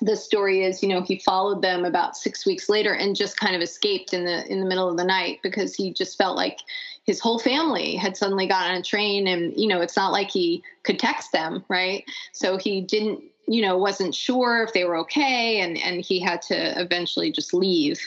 the 0.01 0.15
story 0.15 0.63
is, 0.63 0.81
you 0.81 0.89
know, 0.89 1.01
he 1.01 1.19
followed 1.19 1.61
them 1.61 1.85
about 1.85 2.15
six 2.15 2.45
weeks 2.45 2.69
later 2.69 2.93
and 2.93 3.15
just 3.15 3.39
kind 3.39 3.55
of 3.55 3.61
escaped 3.61 4.13
in 4.13 4.25
the 4.25 4.45
in 4.51 4.59
the 4.59 4.65
middle 4.65 4.89
of 4.89 4.97
the 4.97 5.03
night 5.03 5.39
because 5.43 5.75
he 5.75 5.91
just 5.91 6.17
felt 6.17 6.35
like 6.35 6.59
his 7.03 7.19
whole 7.19 7.39
family 7.39 7.95
had 7.95 8.15
suddenly 8.15 8.47
got 8.47 8.69
on 8.69 8.77
a 8.77 8.83
train 8.83 9.27
and 9.27 9.53
you 9.57 9.67
know 9.67 9.81
it's 9.81 9.97
not 9.97 10.11
like 10.11 10.29
he 10.29 10.63
could 10.83 10.99
text 10.99 11.31
them 11.31 11.63
right? 11.69 12.05
So 12.31 12.57
he 12.57 12.81
didn't 12.81 13.23
you 13.47 13.61
know 13.61 13.77
wasn't 13.77 14.13
sure 14.13 14.63
if 14.63 14.73
they 14.73 14.85
were 14.85 14.97
okay 14.97 15.59
and 15.59 15.77
and 15.77 16.01
he 16.01 16.19
had 16.19 16.41
to 16.43 16.79
eventually 16.79 17.31
just 17.31 17.53
leave 17.53 17.99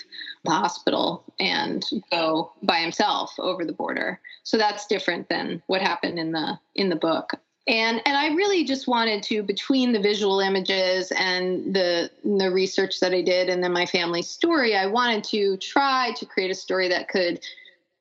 the 0.44 0.50
hospital 0.50 1.24
and 1.40 1.84
go 2.10 2.52
by 2.62 2.78
himself 2.78 3.34
over 3.38 3.64
the 3.64 3.72
border. 3.72 4.20
So 4.44 4.56
that's 4.56 4.86
different 4.86 5.28
than 5.28 5.62
what 5.66 5.82
happened 5.82 6.18
in 6.18 6.32
the 6.32 6.58
in 6.74 6.88
the 6.88 6.96
book 6.96 7.32
and 7.68 8.02
and 8.04 8.16
I 8.16 8.28
really 8.34 8.64
just 8.64 8.88
wanted 8.88 9.22
to 9.24 9.42
between 9.42 9.92
the 9.92 10.00
visual 10.00 10.40
images 10.40 11.12
and 11.12 11.74
the 11.74 12.10
the 12.24 12.50
research 12.50 12.98
that 13.00 13.12
I 13.12 13.22
did 13.22 13.48
and 13.48 13.62
then 13.62 13.72
my 13.72 13.86
family 13.86 14.22
story 14.22 14.76
I 14.76 14.86
wanted 14.86 15.22
to 15.24 15.56
try 15.58 16.12
to 16.16 16.26
create 16.26 16.50
a 16.50 16.54
story 16.54 16.88
that 16.88 17.08
could 17.08 17.40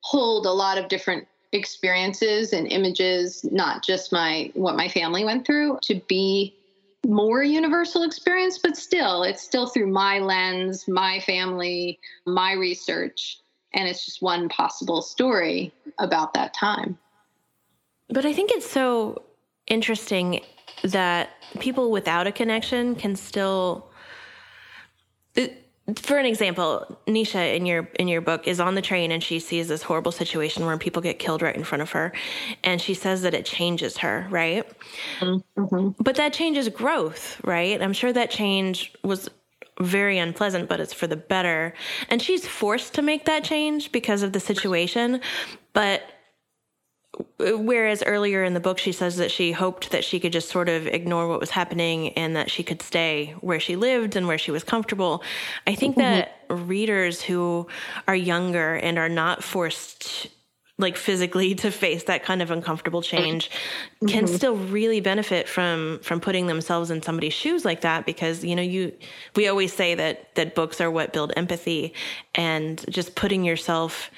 hold 0.01 0.45
a 0.45 0.51
lot 0.51 0.77
of 0.77 0.87
different 0.87 1.27
experiences 1.51 2.53
and 2.53 2.65
images 2.67 3.43
not 3.51 3.83
just 3.83 4.11
my 4.11 4.51
what 4.55 4.75
my 4.75 4.87
family 4.87 5.23
went 5.23 5.45
through 5.45 5.77
to 5.83 6.01
be 6.07 6.55
more 7.05 7.43
universal 7.43 8.03
experience 8.03 8.57
but 8.57 8.77
still 8.77 9.23
it's 9.23 9.43
still 9.43 9.67
through 9.67 9.87
my 9.87 10.19
lens 10.19 10.87
my 10.87 11.19
family 11.19 11.99
my 12.25 12.53
research 12.53 13.39
and 13.73 13.87
it's 13.87 14.05
just 14.05 14.21
one 14.21 14.49
possible 14.49 15.01
story 15.01 15.71
about 15.97 16.33
that 16.33 16.53
time. 16.53 16.97
But 18.09 18.25
i 18.25 18.33
think 18.33 18.51
it's 18.51 18.69
so 18.69 19.21
interesting 19.71 20.41
that 20.83 21.29
people 21.59 21.91
without 21.91 22.27
a 22.27 22.31
connection 22.31 22.95
can 22.95 23.15
still 23.15 23.87
for 25.95 26.17
an 26.17 26.25
example, 26.25 26.99
Nisha 27.07 27.55
in 27.55 27.65
your 27.65 27.89
in 27.99 28.07
your 28.07 28.21
book 28.21 28.47
is 28.47 28.59
on 28.59 28.75
the 28.75 28.81
train 28.81 29.11
and 29.11 29.21
she 29.21 29.39
sees 29.39 29.67
this 29.67 29.81
horrible 29.81 30.11
situation 30.11 30.65
where 30.65 30.77
people 30.77 31.01
get 31.01 31.19
killed 31.19 31.41
right 31.41 31.55
in 31.55 31.63
front 31.63 31.81
of 31.81 31.91
her, 31.91 32.13
and 32.63 32.79
she 32.79 32.93
says 32.93 33.23
that 33.23 33.33
it 33.33 33.45
changes 33.45 33.97
her, 33.97 34.27
right? 34.29 34.65
Mm-hmm. 35.19 36.01
But 36.01 36.15
that 36.15 36.33
changes 36.33 36.69
growth, 36.69 37.41
right? 37.43 37.81
I'm 37.81 37.93
sure 37.93 38.13
that 38.13 38.29
change 38.29 38.93
was 39.03 39.29
very 39.79 40.19
unpleasant, 40.19 40.69
but 40.69 40.79
it's 40.79 40.93
for 40.93 41.07
the 41.07 41.15
better. 41.15 41.73
And 42.09 42.21
she's 42.21 42.47
forced 42.47 42.93
to 42.95 43.01
make 43.01 43.25
that 43.25 43.43
change 43.43 43.91
because 43.91 44.21
of 44.21 44.33
the 44.33 44.39
situation, 44.39 45.19
but 45.73 46.03
whereas 47.37 48.03
earlier 48.05 48.43
in 48.43 48.53
the 48.53 48.59
book 48.59 48.77
she 48.77 48.91
says 48.91 49.17
that 49.17 49.31
she 49.31 49.51
hoped 49.51 49.91
that 49.91 50.03
she 50.03 50.19
could 50.19 50.31
just 50.31 50.49
sort 50.49 50.69
of 50.69 50.87
ignore 50.87 51.27
what 51.27 51.39
was 51.39 51.49
happening 51.49 52.09
and 52.13 52.35
that 52.35 52.49
she 52.49 52.63
could 52.63 52.81
stay 52.81 53.35
where 53.41 53.59
she 53.59 53.75
lived 53.75 54.15
and 54.15 54.27
where 54.27 54.37
she 54.37 54.51
was 54.51 54.63
comfortable 54.63 55.23
i 55.67 55.75
think 55.75 55.95
mm-hmm. 55.95 56.01
that 56.01 56.39
readers 56.49 57.21
who 57.21 57.67
are 58.07 58.15
younger 58.15 58.75
and 58.75 58.97
are 58.97 59.09
not 59.09 59.43
forced 59.43 60.27
like 60.77 60.97
physically 60.97 61.55
to 61.63 61.71
face 61.71 62.03
that 62.03 62.23
kind 62.23 62.41
of 62.41 62.51
uncomfortable 62.51 63.01
change 63.01 63.49
mm-hmm. 63.49 64.07
can 64.07 64.27
still 64.27 64.55
really 64.55 64.99
benefit 64.99 65.47
from 65.47 65.99
from 66.03 66.19
putting 66.19 66.47
themselves 66.47 66.91
in 66.91 67.01
somebody's 67.01 67.33
shoes 67.33 67.63
like 67.63 67.81
that 67.81 68.05
because 68.05 68.43
you 68.43 68.55
know 68.55 68.61
you 68.61 68.91
we 69.35 69.47
always 69.47 69.73
say 69.73 69.95
that 69.95 70.33
that 70.35 70.55
books 70.55 70.81
are 70.81 70.91
what 70.91 71.13
build 71.13 71.31
empathy 71.37 71.93
and 72.35 72.85
just 72.89 73.15
putting 73.15 73.43
yourself 73.43 74.11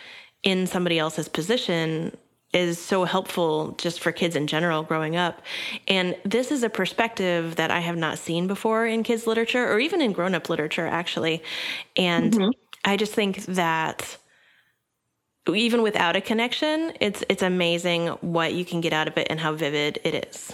in 0.43 0.67
somebody 0.67 0.99
else's 0.99 1.29
position 1.29 2.15
is 2.53 2.77
so 2.79 3.03
helpful 3.03 3.75
just 3.77 3.99
for 3.99 4.11
kids 4.11 4.35
in 4.35 4.47
general 4.47 4.83
growing 4.83 5.15
up. 5.15 5.41
And 5.87 6.15
this 6.23 6.51
is 6.51 6.63
a 6.63 6.69
perspective 6.69 7.55
that 7.55 7.71
I 7.71 7.79
have 7.79 7.97
not 7.97 8.19
seen 8.19 8.47
before 8.47 8.85
in 8.85 9.03
kids' 9.03 9.27
literature 9.27 9.71
or 9.71 9.79
even 9.79 10.01
in 10.01 10.13
grown 10.13 10.35
up 10.35 10.49
literature, 10.49 10.87
actually. 10.87 11.43
And 11.97 12.33
mm-hmm. 12.33 12.49
I 12.85 12.97
just 12.97 13.13
think 13.13 13.45
that 13.45 14.17
even 15.51 15.81
without 15.81 16.15
a 16.15 16.21
connection, 16.21 16.93
it's 17.01 17.23
it's 17.27 17.43
amazing 17.43 18.07
what 18.21 18.53
you 18.53 18.63
can 18.63 18.81
get 18.81 18.93
out 18.93 19.07
of 19.07 19.17
it 19.17 19.27
and 19.29 19.39
how 19.39 19.53
vivid 19.53 19.99
it 20.03 20.27
is. 20.27 20.53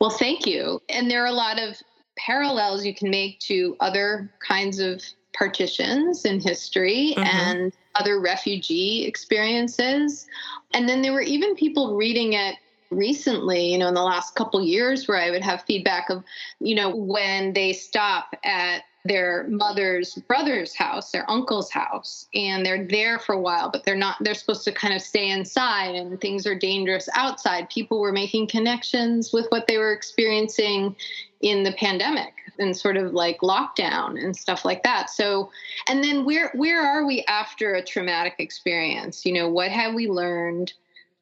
Well, 0.00 0.10
thank 0.10 0.46
you. 0.46 0.80
And 0.88 1.10
there 1.10 1.22
are 1.22 1.26
a 1.26 1.32
lot 1.32 1.60
of 1.60 1.76
parallels 2.16 2.84
you 2.84 2.94
can 2.94 3.10
make 3.10 3.38
to 3.40 3.76
other 3.80 4.32
kinds 4.46 4.78
of 4.78 5.02
partitions 5.34 6.24
in 6.24 6.40
history 6.40 7.14
mm-hmm. 7.16 7.22
and 7.22 7.72
other 7.94 8.20
refugee 8.20 9.04
experiences. 9.04 10.26
And 10.74 10.88
then 10.88 11.02
there 11.02 11.12
were 11.12 11.22
even 11.22 11.54
people 11.54 11.96
reading 11.96 12.34
it 12.34 12.56
recently, 12.90 13.72
you 13.72 13.78
know, 13.78 13.88
in 13.88 13.94
the 13.94 14.02
last 14.02 14.34
couple 14.34 14.62
years 14.62 15.06
where 15.06 15.20
I 15.20 15.30
would 15.30 15.42
have 15.42 15.62
feedback 15.62 16.10
of, 16.10 16.24
you 16.60 16.74
know, 16.74 16.94
when 16.94 17.52
they 17.52 17.72
stop 17.72 18.34
at 18.44 18.82
their 19.04 19.46
mother's 19.48 20.14
brother's 20.28 20.74
house, 20.74 21.10
their 21.10 21.28
uncle's 21.30 21.70
house, 21.70 22.26
and 22.34 22.66
they're 22.66 22.84
there 22.84 23.18
for 23.18 23.34
a 23.34 23.40
while, 23.40 23.70
but 23.70 23.84
they're 23.84 23.96
not, 23.96 24.16
they're 24.20 24.34
supposed 24.34 24.64
to 24.64 24.72
kind 24.72 24.92
of 24.92 25.00
stay 25.00 25.30
inside 25.30 25.94
and 25.94 26.20
things 26.20 26.46
are 26.46 26.54
dangerous 26.54 27.08
outside. 27.14 27.70
People 27.70 28.00
were 28.00 28.12
making 28.12 28.46
connections 28.46 29.32
with 29.32 29.46
what 29.48 29.66
they 29.66 29.78
were 29.78 29.92
experiencing 29.92 30.94
in 31.40 31.62
the 31.62 31.72
pandemic 31.72 32.34
and 32.60 32.76
sort 32.76 32.96
of 32.96 33.12
like 33.12 33.40
lockdown 33.40 34.22
and 34.22 34.36
stuff 34.36 34.64
like 34.64 34.82
that. 34.82 35.10
So, 35.10 35.50
and 35.88 36.04
then 36.04 36.24
where 36.24 36.50
where 36.54 36.82
are 36.82 37.04
we 37.04 37.24
after 37.24 37.74
a 37.74 37.84
traumatic 37.84 38.34
experience? 38.38 39.26
You 39.26 39.32
know, 39.32 39.48
what 39.48 39.70
have 39.70 39.94
we 39.94 40.08
learned? 40.08 40.72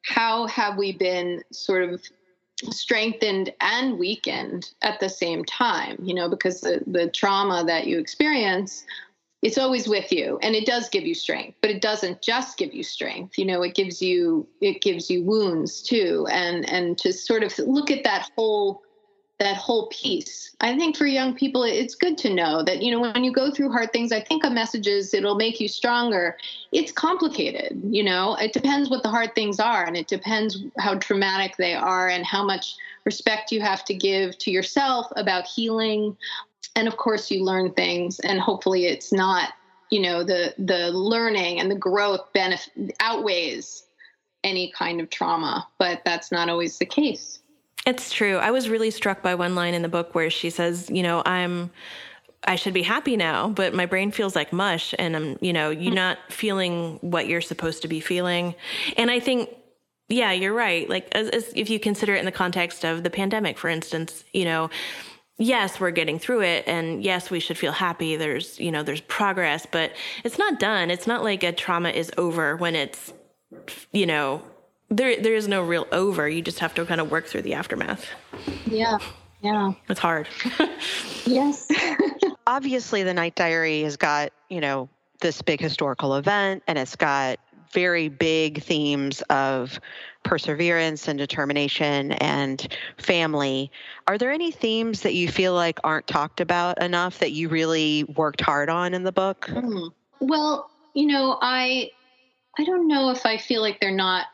How 0.05 0.47
have 0.47 0.77
we 0.77 0.91
been 0.91 1.43
sort 1.51 1.89
of 1.89 2.01
strengthened 2.69 3.53
and 3.61 3.97
weakened 3.97 4.71
at 4.81 4.99
the 4.99 5.09
same 5.09 5.45
time? 5.45 5.97
You 6.03 6.13
know, 6.13 6.29
because 6.29 6.61
the 6.61 6.83
the 6.85 7.09
trauma 7.09 7.63
that 7.65 7.87
you 7.87 7.99
experience 7.99 8.85
it's 9.41 9.57
always 9.57 9.87
with 9.87 10.11
you 10.11 10.37
and 10.41 10.53
it 10.53 10.65
does 10.65 10.89
give 10.89 11.05
you 11.05 11.15
strength 11.15 11.57
but 11.61 11.71
it 11.71 11.81
doesn't 11.81 12.21
just 12.21 12.57
give 12.57 12.73
you 12.73 12.83
strength 12.83 13.37
you 13.37 13.45
know 13.45 13.61
it 13.61 13.73
gives 13.73 14.01
you 14.01 14.45
it 14.59 14.81
gives 14.81 15.09
you 15.09 15.23
wounds 15.23 15.81
too 15.81 16.27
and 16.29 16.69
and 16.69 16.97
to 16.97 17.13
sort 17.13 17.41
of 17.41 17.57
look 17.59 17.89
at 17.89 18.03
that 18.03 18.29
whole 18.35 18.83
that 19.39 19.55
whole 19.55 19.87
piece. 19.87 20.55
I 20.61 20.77
think 20.77 20.97
for 20.97 21.05
young 21.05 21.33
people, 21.33 21.63
it's 21.63 21.95
good 21.95 22.17
to 22.19 22.33
know 22.33 22.61
that, 22.63 22.81
you 22.81 22.91
know, 22.91 22.99
when 22.99 23.23
you 23.23 23.31
go 23.31 23.49
through 23.49 23.71
hard 23.71 23.93
things, 23.93 24.11
I 24.11 24.19
think 24.19 24.43
a 24.43 24.49
message 24.49 24.87
is 24.87 25.13
it'll 25.13 25.35
make 25.35 25.61
you 25.61 25.69
stronger. 25.69 26.37
It's 26.73 26.91
complicated, 26.91 27.81
you 27.89 28.03
know, 28.03 28.35
it 28.35 28.51
depends 28.51 28.89
what 28.89 29.01
the 29.01 29.09
hard 29.09 29.33
things 29.35 29.59
are 29.59 29.85
and 29.85 29.95
it 29.95 30.07
depends 30.07 30.61
how 30.77 30.95
traumatic 30.95 31.55
they 31.55 31.73
are 31.73 32.09
and 32.09 32.25
how 32.25 32.43
much 32.43 32.75
respect 33.05 33.51
you 33.53 33.61
have 33.61 33.85
to 33.85 33.93
give 33.93 34.37
to 34.39 34.51
yourself 34.51 35.07
about 35.15 35.47
healing. 35.47 36.17
And 36.75 36.87
of 36.87 36.97
course, 36.97 37.31
you 37.31 37.43
learn 37.43 37.71
things 37.71 38.19
and 38.19 38.41
hopefully 38.41 38.87
it's 38.87 39.13
not, 39.13 39.53
you 39.89 40.01
know, 40.01 40.25
the, 40.25 40.53
the 40.57 40.91
learning 40.91 41.61
and 41.61 41.71
the 41.71 41.75
growth 41.75 42.33
benefit 42.33 42.93
outweighs 42.99 43.83
any 44.43 44.71
kind 44.71 44.99
of 44.99 45.09
trauma, 45.09 45.67
but 45.77 46.01
that's 46.03 46.31
not 46.31 46.49
always 46.49 46.77
the 46.77 46.85
case. 46.85 47.38
It's 47.89 48.11
true. 48.11 48.37
I 48.37 48.51
was 48.51 48.69
really 48.69 48.91
struck 48.91 49.23
by 49.23 49.33
one 49.33 49.55
line 49.55 49.73
in 49.73 49.81
the 49.81 49.89
book 49.89 50.13
where 50.13 50.29
she 50.29 50.51
says, 50.51 50.91
you 50.91 51.01
know, 51.01 51.23
I'm 51.25 51.71
I 52.43 52.55
should 52.55 52.73
be 52.73 52.83
happy 52.83 53.17
now, 53.17 53.49
but 53.49 53.73
my 53.73 53.87
brain 53.87 54.11
feels 54.11 54.35
like 54.35 54.53
mush 54.53 54.93
and 54.97 55.15
I'm, 55.15 55.37
you 55.41 55.51
know, 55.51 55.71
you're 55.71 55.93
not 55.93 56.19
feeling 56.29 56.99
what 57.01 57.27
you're 57.27 57.41
supposed 57.41 57.81
to 57.81 57.87
be 57.87 57.99
feeling. 57.99 58.53
And 58.95 59.09
I 59.09 59.19
think 59.19 59.49
yeah, 60.07 60.31
you're 60.31 60.53
right. 60.53 60.87
Like 60.87 61.07
as, 61.13 61.29
as 61.29 61.51
if 61.55 61.69
you 61.69 61.79
consider 61.79 62.13
it 62.13 62.19
in 62.19 62.25
the 62.25 62.31
context 62.31 62.85
of 62.85 63.03
the 63.03 63.09
pandemic, 63.09 63.57
for 63.57 63.69
instance, 63.69 64.23
you 64.33 64.45
know, 64.45 64.69
yes, 65.39 65.79
we're 65.79 65.91
getting 65.91 66.19
through 66.19 66.41
it 66.41 66.65
and 66.67 67.03
yes, 67.03 67.31
we 67.31 67.39
should 67.39 67.57
feel 67.57 67.71
happy. 67.71 68.15
There's, 68.17 68.59
you 68.59 68.71
know, 68.71 68.83
there's 68.83 69.01
progress, 69.01 69.65
but 69.65 69.93
it's 70.23 70.37
not 70.37 70.59
done. 70.59 70.91
It's 70.91 71.07
not 71.07 71.23
like 71.23 71.43
a 71.43 71.51
trauma 71.51 71.89
is 71.89 72.11
over 72.17 72.55
when 72.55 72.75
it's, 72.75 73.13
you 73.91 74.05
know, 74.05 74.43
there 74.89 75.21
there 75.21 75.35
is 75.35 75.47
no 75.47 75.61
real 75.61 75.87
over. 75.91 76.27
You 76.27 76.41
just 76.41 76.59
have 76.59 76.73
to 76.75 76.85
kind 76.85 77.01
of 77.01 77.11
work 77.11 77.25
through 77.25 77.43
the 77.43 77.53
aftermath. 77.53 78.05
Yeah. 78.65 78.97
Yeah. 79.41 79.71
It's 79.87 79.99
hard. 79.99 80.27
yes. 81.25 81.67
Obviously 82.47 83.03
the 83.03 83.13
night 83.13 83.35
diary 83.35 83.83
has 83.83 83.95
got, 83.95 84.33
you 84.49 84.59
know, 84.59 84.89
this 85.21 85.41
big 85.41 85.61
historical 85.61 86.15
event 86.15 86.63
and 86.67 86.77
it's 86.77 86.95
got 86.95 87.39
very 87.71 88.09
big 88.09 88.63
themes 88.63 89.21
of 89.29 89.79
perseverance 90.23 91.07
and 91.07 91.19
determination 91.19 92.11
and 92.13 92.75
family. 92.97 93.71
Are 94.07 94.17
there 94.17 94.31
any 94.31 94.51
themes 94.51 95.01
that 95.01 95.13
you 95.13 95.29
feel 95.29 95.53
like 95.53 95.79
aren't 95.83 96.07
talked 96.07 96.41
about 96.41 96.81
enough 96.81 97.19
that 97.19 97.31
you 97.31 97.47
really 97.47 98.03
worked 98.15 98.41
hard 98.41 98.69
on 98.69 98.93
in 98.93 99.03
the 99.03 99.11
book? 99.11 99.47
Mm. 99.49 99.91
Well, 100.19 100.69
you 100.93 101.05
know, 101.05 101.37
I 101.41 101.91
I 102.57 102.65
don't 102.65 102.87
know 102.87 103.11
if 103.11 103.25
I 103.25 103.37
feel 103.37 103.61
like 103.61 103.79
they're 103.79 103.91
not 103.91 104.25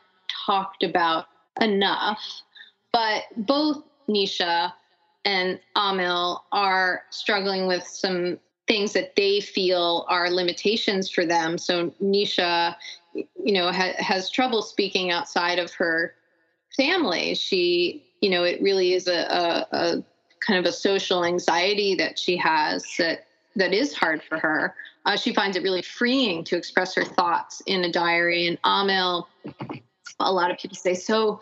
talked 0.46 0.82
about 0.82 1.26
enough, 1.60 2.22
but 2.92 3.24
both 3.36 3.82
Nisha 4.08 4.72
and 5.24 5.58
Amil 5.76 6.40
are 6.52 7.02
struggling 7.10 7.66
with 7.66 7.86
some 7.86 8.38
things 8.68 8.92
that 8.92 9.16
they 9.16 9.40
feel 9.40 10.06
are 10.08 10.30
limitations 10.30 11.10
for 11.10 11.26
them. 11.26 11.58
So 11.58 11.90
Nisha, 12.02 12.76
you 13.14 13.52
know, 13.52 13.70
ha- 13.72 13.94
has 13.98 14.30
trouble 14.30 14.62
speaking 14.62 15.10
outside 15.10 15.58
of 15.58 15.72
her 15.74 16.14
family. 16.76 17.34
She, 17.34 18.04
you 18.20 18.30
know, 18.30 18.44
it 18.44 18.60
really 18.62 18.92
is 18.94 19.08
a, 19.08 19.12
a, 19.12 19.66
a 19.76 20.04
kind 20.40 20.58
of 20.58 20.64
a 20.64 20.72
social 20.72 21.24
anxiety 21.24 21.94
that 21.96 22.18
she 22.18 22.36
has 22.36 22.84
that 22.98 23.26
that 23.56 23.72
is 23.72 23.94
hard 23.94 24.22
for 24.22 24.38
her. 24.38 24.74
Uh, 25.06 25.16
she 25.16 25.32
finds 25.32 25.56
it 25.56 25.62
really 25.62 25.82
freeing 25.82 26.44
to 26.44 26.56
express 26.56 26.94
her 26.94 27.04
thoughts 27.04 27.62
in 27.66 27.84
a 27.84 27.90
diary. 27.90 28.46
And 28.46 28.60
Amil 28.62 29.26
a 30.20 30.32
lot 30.32 30.50
of 30.50 30.58
people 30.58 30.76
say, 30.76 30.94
so, 30.94 31.40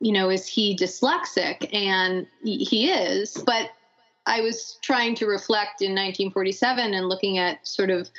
you 0.00 0.12
know, 0.12 0.30
is 0.30 0.46
he 0.46 0.76
dyslexic? 0.76 1.72
And 1.74 2.26
he 2.42 2.90
is. 2.90 3.42
But 3.46 3.70
I 4.26 4.40
was 4.40 4.78
trying 4.82 5.14
to 5.16 5.26
reflect 5.26 5.82
in 5.82 5.92
1947 5.92 6.94
and 6.94 7.08
looking 7.08 7.38
at 7.38 7.66
sort 7.66 7.90
of, 7.90 8.10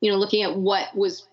you 0.00 0.10
know, 0.10 0.16
looking 0.16 0.42
at 0.42 0.56
what 0.56 0.94
was 0.96 1.26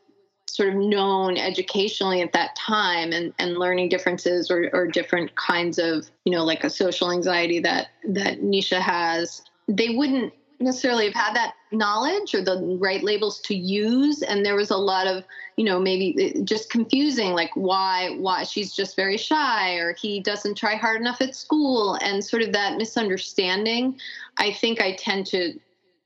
sort 0.48 0.70
of 0.70 0.76
known 0.76 1.38
educationally 1.38 2.22
at 2.22 2.34
that 2.34 2.56
time 2.56 3.12
and, 3.12 3.34
and 3.38 3.58
learning 3.58 3.90
differences 3.90 4.50
or, 4.50 4.70
or 4.74 4.88
different 4.88 5.36
kinds 5.36 5.78
of, 5.78 6.10
you 6.26 6.32
know, 6.32 6.44
like 6.44 6.64
a 6.64 6.70
social 6.70 7.12
anxiety 7.12 7.60
that, 7.60 7.88
that 8.08 8.42
Nisha 8.42 8.80
has. 8.80 9.44
They 9.68 9.90
wouldn't 9.90 10.34
necessarily 10.60 11.06
have 11.06 11.14
had 11.14 11.36
that 11.36 11.54
knowledge 11.72 12.34
or 12.34 12.42
the 12.42 12.78
right 12.80 13.04
labels 13.04 13.40
to 13.42 13.56
use. 13.56 14.22
And 14.22 14.46
there 14.46 14.56
was 14.56 14.72
a 14.72 14.78
lot 14.78 15.08
of 15.08 15.24
you 15.56 15.66
know 15.66 15.80
maybe 15.80 16.42
just 16.44 16.70
confusing 16.70 17.32
like 17.32 17.52
why 17.56 18.16
why 18.18 18.44
she's 18.44 18.74
just 18.76 18.96
very 18.96 19.18
shy 19.18 19.76
or 19.76 19.94
he 19.94 20.20
doesn't 20.20 20.56
try 20.56 20.76
hard 20.76 21.02
enough 21.02 21.22
at 21.22 21.36
school 21.36 21.96
and 22.02 22.24
sort 22.24 22.44
of 22.44 22.54
that 22.54 22.78
misunderstanding. 22.78 24.00
I 24.38 24.54
think 24.54 24.82
i 24.82 24.96
tend 24.96 25.26
to 25.28 25.60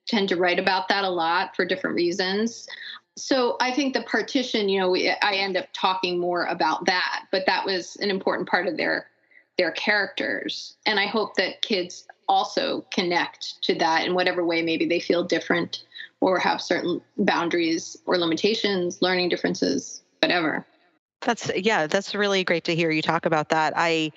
tend 0.07 0.29
to 0.29 0.35
write 0.35 0.59
about 0.59 0.89
that 0.89 1.03
a 1.03 1.09
lot 1.09 1.55
for 1.55 1.65
different 1.65 1.95
reasons. 1.95 2.67
So 3.17 3.57
i 3.59 3.71
think 3.71 3.93
the 3.93 4.03
partition 4.03 4.69
you 4.69 4.79
know 4.79 4.89
we, 4.89 5.09
i 5.09 5.33
end 5.33 5.57
up 5.57 5.67
talking 5.73 6.19
more 6.19 6.45
about 6.45 6.85
that 6.85 7.25
but 7.31 7.45
that 7.45 7.65
was 7.65 7.97
an 7.97 8.09
important 8.09 8.49
part 8.49 8.67
of 8.67 8.77
their 8.77 9.07
their 9.57 9.71
characters. 9.71 10.75
And 10.85 10.99
i 10.99 11.05
hope 11.05 11.35
that 11.35 11.61
kids 11.61 12.07
also 12.31 12.85
connect 12.91 13.61
to 13.63 13.75
that 13.75 14.05
in 14.05 14.13
whatever 14.15 14.45
way 14.45 14.61
maybe 14.61 14.85
they 14.85 15.01
feel 15.01 15.21
different 15.21 15.83
or 16.21 16.39
have 16.39 16.61
certain 16.61 17.01
boundaries 17.17 17.97
or 18.05 18.17
limitations, 18.17 19.01
learning 19.01 19.27
differences, 19.27 20.01
whatever. 20.19 20.65
That's 21.19 21.51
yeah, 21.55 21.87
that's 21.87 22.15
really 22.15 22.43
great 22.43 22.63
to 22.63 22.75
hear 22.75 22.89
you 22.89 23.01
talk 23.01 23.25
about 23.25 23.49
that. 23.49 23.73
I 23.75 24.11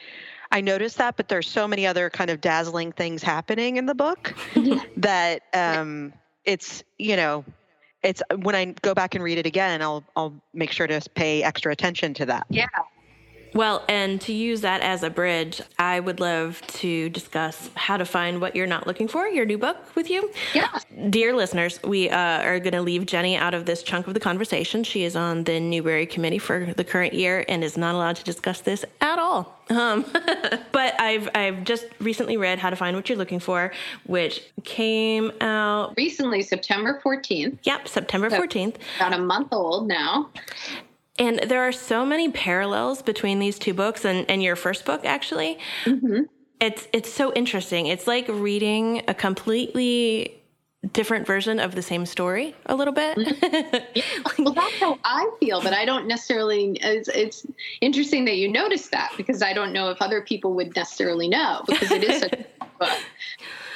I 0.53 0.61
noticed 0.61 0.98
that, 0.98 1.16
but 1.16 1.29
there's 1.29 1.48
so 1.48 1.66
many 1.66 1.87
other 1.87 2.09
kind 2.09 2.31
of 2.31 2.40
dazzling 2.40 2.92
things 2.92 3.22
happening 3.22 3.77
in 3.77 3.87
the 3.87 3.94
book 3.94 4.35
that 4.96 5.42
um, 5.53 6.12
it's 6.44 6.85
you 6.98 7.16
know 7.16 7.44
it's 8.03 8.22
when 8.42 8.55
I 8.55 8.66
go 8.83 8.94
back 8.94 9.16
and 9.16 9.24
read 9.24 9.38
it 9.38 9.46
again, 9.46 9.83
I'll 9.83 10.05
I'll 10.14 10.35
make 10.53 10.70
sure 10.70 10.87
to 10.87 11.00
pay 11.14 11.42
extra 11.42 11.72
attention 11.72 12.14
to 12.14 12.27
that. 12.27 12.46
Yeah, 12.48 12.66
well, 13.55 13.85
and 13.88 14.21
to 14.23 14.33
use 14.33 14.62
that 14.62 14.81
as 14.81 15.03
a 15.03 15.11
bridge, 15.11 15.62
I 15.79 16.01
would 16.01 16.21
love 16.21 16.61
to 16.67 17.09
discuss 17.09 17.71
how 17.75 17.97
to 17.97 18.05
find 18.05 18.40
what 18.40 18.57
you're 18.57 18.67
not 18.67 18.87
looking 18.87 19.09
for, 19.09 19.29
your 19.29 19.47
new 19.47 19.59
book 19.59 19.77
with 19.95 20.11
you. 20.11 20.31
Yeah. 20.55 20.79
Dear 21.09 21.35
listeners, 21.35 21.81
we 21.85 22.11
uh, 22.11 22.43
are 22.43 22.59
going 22.59 22.73
to 22.73 22.83
leave 22.83 23.07
Jennie 23.07 23.37
out 23.37 23.55
of 23.55 23.64
this 23.64 23.83
chunk 23.83 24.09
of 24.09 24.14
the 24.14 24.21
conversation. 24.21 24.83
She 24.83 25.05
is 25.05 25.14
on 25.14 25.45
the 25.45 25.61
Newbery 25.61 26.07
Committee 26.07 26.38
for 26.38 26.73
the 26.77 26.85
current 26.85 27.14
year 27.14 27.45
and 27.49 27.62
is 27.62 27.77
not 27.77 27.95
allowed 27.95 28.17
to 28.17 28.25
discuss 28.25 28.61
this 28.61 28.85
at 29.01 29.19
all. 29.19 29.55
Um, 29.71 30.05
but 30.73 31.01
I've 31.01 31.29
I've 31.35 31.64
just 31.64 31.87
recently 31.99 32.37
read 32.37 32.59
How 32.59 32.71
to 32.71 32.77
Find 32.77 32.97
What 32.97 33.09
You're 33.09 33.19
Looking 33.19 33.40
For, 33.40 33.73
which 34.05 34.43
came 34.64 35.33
out 35.40 35.95
recently, 35.97 36.43
September 36.43 37.01
14th. 37.05 37.59
Yep, 37.62 37.88
September 37.88 38.31
14th. 38.31 38.77
About 38.97 39.14
a 39.14 39.19
month 39.19 39.53
old 39.53 39.88
now. 39.88 40.31
And 41.18 41.38
there 41.40 41.62
are 41.62 41.72
so 41.72 42.05
many 42.05 42.31
parallels 42.31 43.03
between 43.03 43.38
these 43.38 43.59
two 43.59 43.74
books 43.74 44.05
and, 44.05 44.29
and 44.29 44.42
your 44.42 44.57
first 44.57 44.85
book, 44.85 45.05
actually. 45.05 45.59
Mm-hmm. 45.85 46.22
It's 46.61 46.88
it's 46.92 47.12
so 47.12 47.33
interesting. 47.35 47.87
It's 47.87 48.07
like 48.07 48.27
reading 48.29 49.03
a 49.07 49.14
completely 49.14 50.40
different 50.92 51.27
version 51.27 51.59
of 51.61 51.74
the 51.74 51.83
same 51.83 52.05
story 52.07 52.55
a 52.66 52.74
little 52.74 52.92
bit. 52.92 53.16
Mm-hmm. 53.16 54.42
well, 54.44 54.55
that's 54.55 54.74
how 54.81 54.98
I 55.05 55.31
feel, 55.40 55.62
but 55.62 55.72
I 55.72 55.85
don't 55.85 56.07
necessarily. 56.07 56.79
It's, 56.83 57.09
it's, 57.09 57.46
interesting 57.81 58.24
that 58.24 58.37
you 58.37 58.50
noticed 58.50 58.90
that 58.92 59.12
because 59.16 59.42
I 59.42 59.53
don't 59.53 59.72
know 59.72 59.90
if 59.90 60.00
other 60.00 60.22
people 60.22 60.55
would 60.55 60.74
necessarily 60.74 61.29
know 61.29 61.62
because 61.66 61.90
it 61.90 62.05
is 62.05 62.20
such 62.20 62.33
a 62.33 62.44
book. 62.79 62.98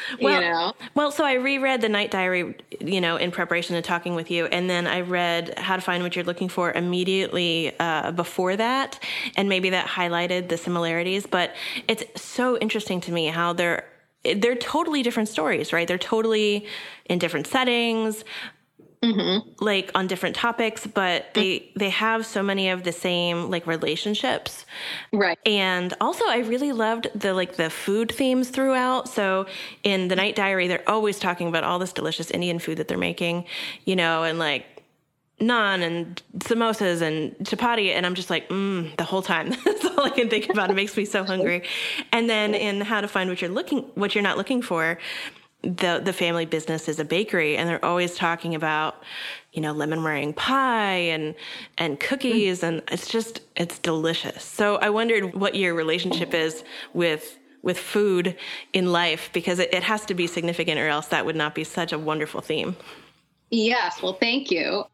well, 0.20 0.34
you 0.34 0.48
know? 0.48 0.72
Well, 0.94 1.10
so 1.10 1.24
I 1.24 1.34
reread 1.34 1.80
the 1.80 1.88
Night 1.88 2.10
Diary, 2.10 2.56
you 2.80 3.00
know, 3.00 3.16
in 3.16 3.30
preparation 3.30 3.76
to 3.76 3.82
talking 3.82 4.14
with 4.14 4.30
you, 4.30 4.46
and 4.46 4.68
then 4.68 4.86
I 4.86 5.00
read 5.00 5.58
How 5.58 5.76
to 5.76 5.82
Find 5.82 6.02
What 6.02 6.16
You're 6.16 6.24
Looking 6.24 6.48
For 6.48 6.72
immediately 6.72 7.78
uh, 7.78 8.12
before 8.12 8.56
that, 8.56 9.02
and 9.36 9.48
maybe 9.48 9.70
that 9.70 9.86
highlighted 9.86 10.48
the 10.48 10.56
similarities. 10.56 11.26
But 11.26 11.54
it's 11.86 12.20
so 12.20 12.58
interesting 12.58 13.00
to 13.02 13.12
me 13.12 13.26
how 13.26 13.52
they're 13.52 13.84
they're 14.36 14.56
totally 14.56 15.02
different 15.02 15.28
stories, 15.28 15.72
right? 15.72 15.86
They're 15.86 15.96
totally 15.96 16.66
in 17.06 17.18
different 17.18 17.46
settings 17.46 18.24
mm-hmm. 19.02 19.48
like 19.64 19.90
on 19.94 20.06
different 20.06 20.36
topics, 20.36 20.86
but 20.86 21.32
they 21.34 21.60
mm-hmm. 21.60 21.78
they 21.78 21.90
have 21.90 22.26
so 22.26 22.42
many 22.42 22.68
of 22.68 22.84
the 22.84 22.92
same 22.92 23.50
like 23.50 23.66
relationships. 23.66 24.66
Right. 25.12 25.38
And 25.46 25.94
also 26.00 26.24
I 26.26 26.38
really 26.38 26.72
loved 26.72 27.08
the 27.14 27.34
like 27.34 27.56
the 27.56 27.70
food 27.70 28.12
themes 28.12 28.50
throughout. 28.50 29.08
So 29.08 29.46
in 29.82 30.08
the 30.08 30.16
night 30.16 30.36
diary, 30.36 30.68
they're 30.68 30.88
always 30.88 31.18
talking 31.18 31.48
about 31.48 31.64
all 31.64 31.78
this 31.78 31.92
delicious 31.92 32.30
Indian 32.30 32.58
food 32.58 32.78
that 32.78 32.88
they're 32.88 32.98
making, 32.98 33.46
you 33.84 33.96
know, 33.96 34.24
and 34.24 34.38
like 34.38 34.78
naan 35.40 35.82
and 35.82 36.20
samosas 36.38 37.00
and 37.00 37.32
chapati 37.46 37.94
and 37.94 38.04
i'm 38.04 38.14
just 38.16 38.28
like 38.28 38.48
mm, 38.48 38.94
the 38.96 39.04
whole 39.04 39.22
time 39.22 39.50
that's 39.64 39.84
all 39.84 40.04
i 40.04 40.10
can 40.10 40.28
think 40.28 40.48
about 40.50 40.68
it 40.68 40.74
makes 40.74 40.96
me 40.96 41.04
so 41.04 41.22
hungry 41.22 41.62
and 42.10 42.28
then 42.28 42.54
in 42.66 42.80
how 42.80 43.00
to 43.00 43.06
find 43.06 43.30
what 43.30 43.40
you're 43.40 43.50
looking 43.50 43.82
what 43.94 44.14
you're 44.14 44.24
not 44.24 44.36
looking 44.36 44.60
for 44.60 44.98
the 45.62 46.00
the 46.04 46.12
family 46.12 46.46
business 46.46 46.88
is 46.88 47.00
a 47.00 47.04
bakery 47.04 47.56
and 47.56 47.68
they're 47.68 47.84
always 47.84 48.14
talking 48.14 48.54
about 48.54 49.02
you 49.52 49.60
know 49.60 49.72
lemon 49.72 50.00
meringue 50.00 50.32
pie 50.32 50.94
and 50.94 51.34
and 51.78 51.98
cookies 51.98 52.62
and 52.62 52.80
it's 52.92 53.08
just 53.08 53.40
it's 53.56 53.78
delicious 53.80 54.44
so 54.44 54.76
i 54.76 54.88
wondered 54.88 55.34
what 55.34 55.56
your 55.56 55.74
relationship 55.74 56.32
is 56.32 56.62
with 56.94 57.38
with 57.62 57.78
food 57.78 58.36
in 58.72 58.92
life 58.92 59.30
because 59.32 59.58
it, 59.58 59.72
it 59.74 59.82
has 59.82 60.04
to 60.06 60.14
be 60.14 60.26
significant 60.26 60.78
or 60.78 60.88
else 60.88 61.08
that 61.08 61.26
would 61.26 61.36
not 61.36 61.54
be 61.54 61.64
such 61.64 61.92
a 61.92 61.98
wonderful 61.98 62.40
theme. 62.40 62.76
Yes, 63.50 64.02
well, 64.02 64.12
thank 64.12 64.50
you. 64.50 64.84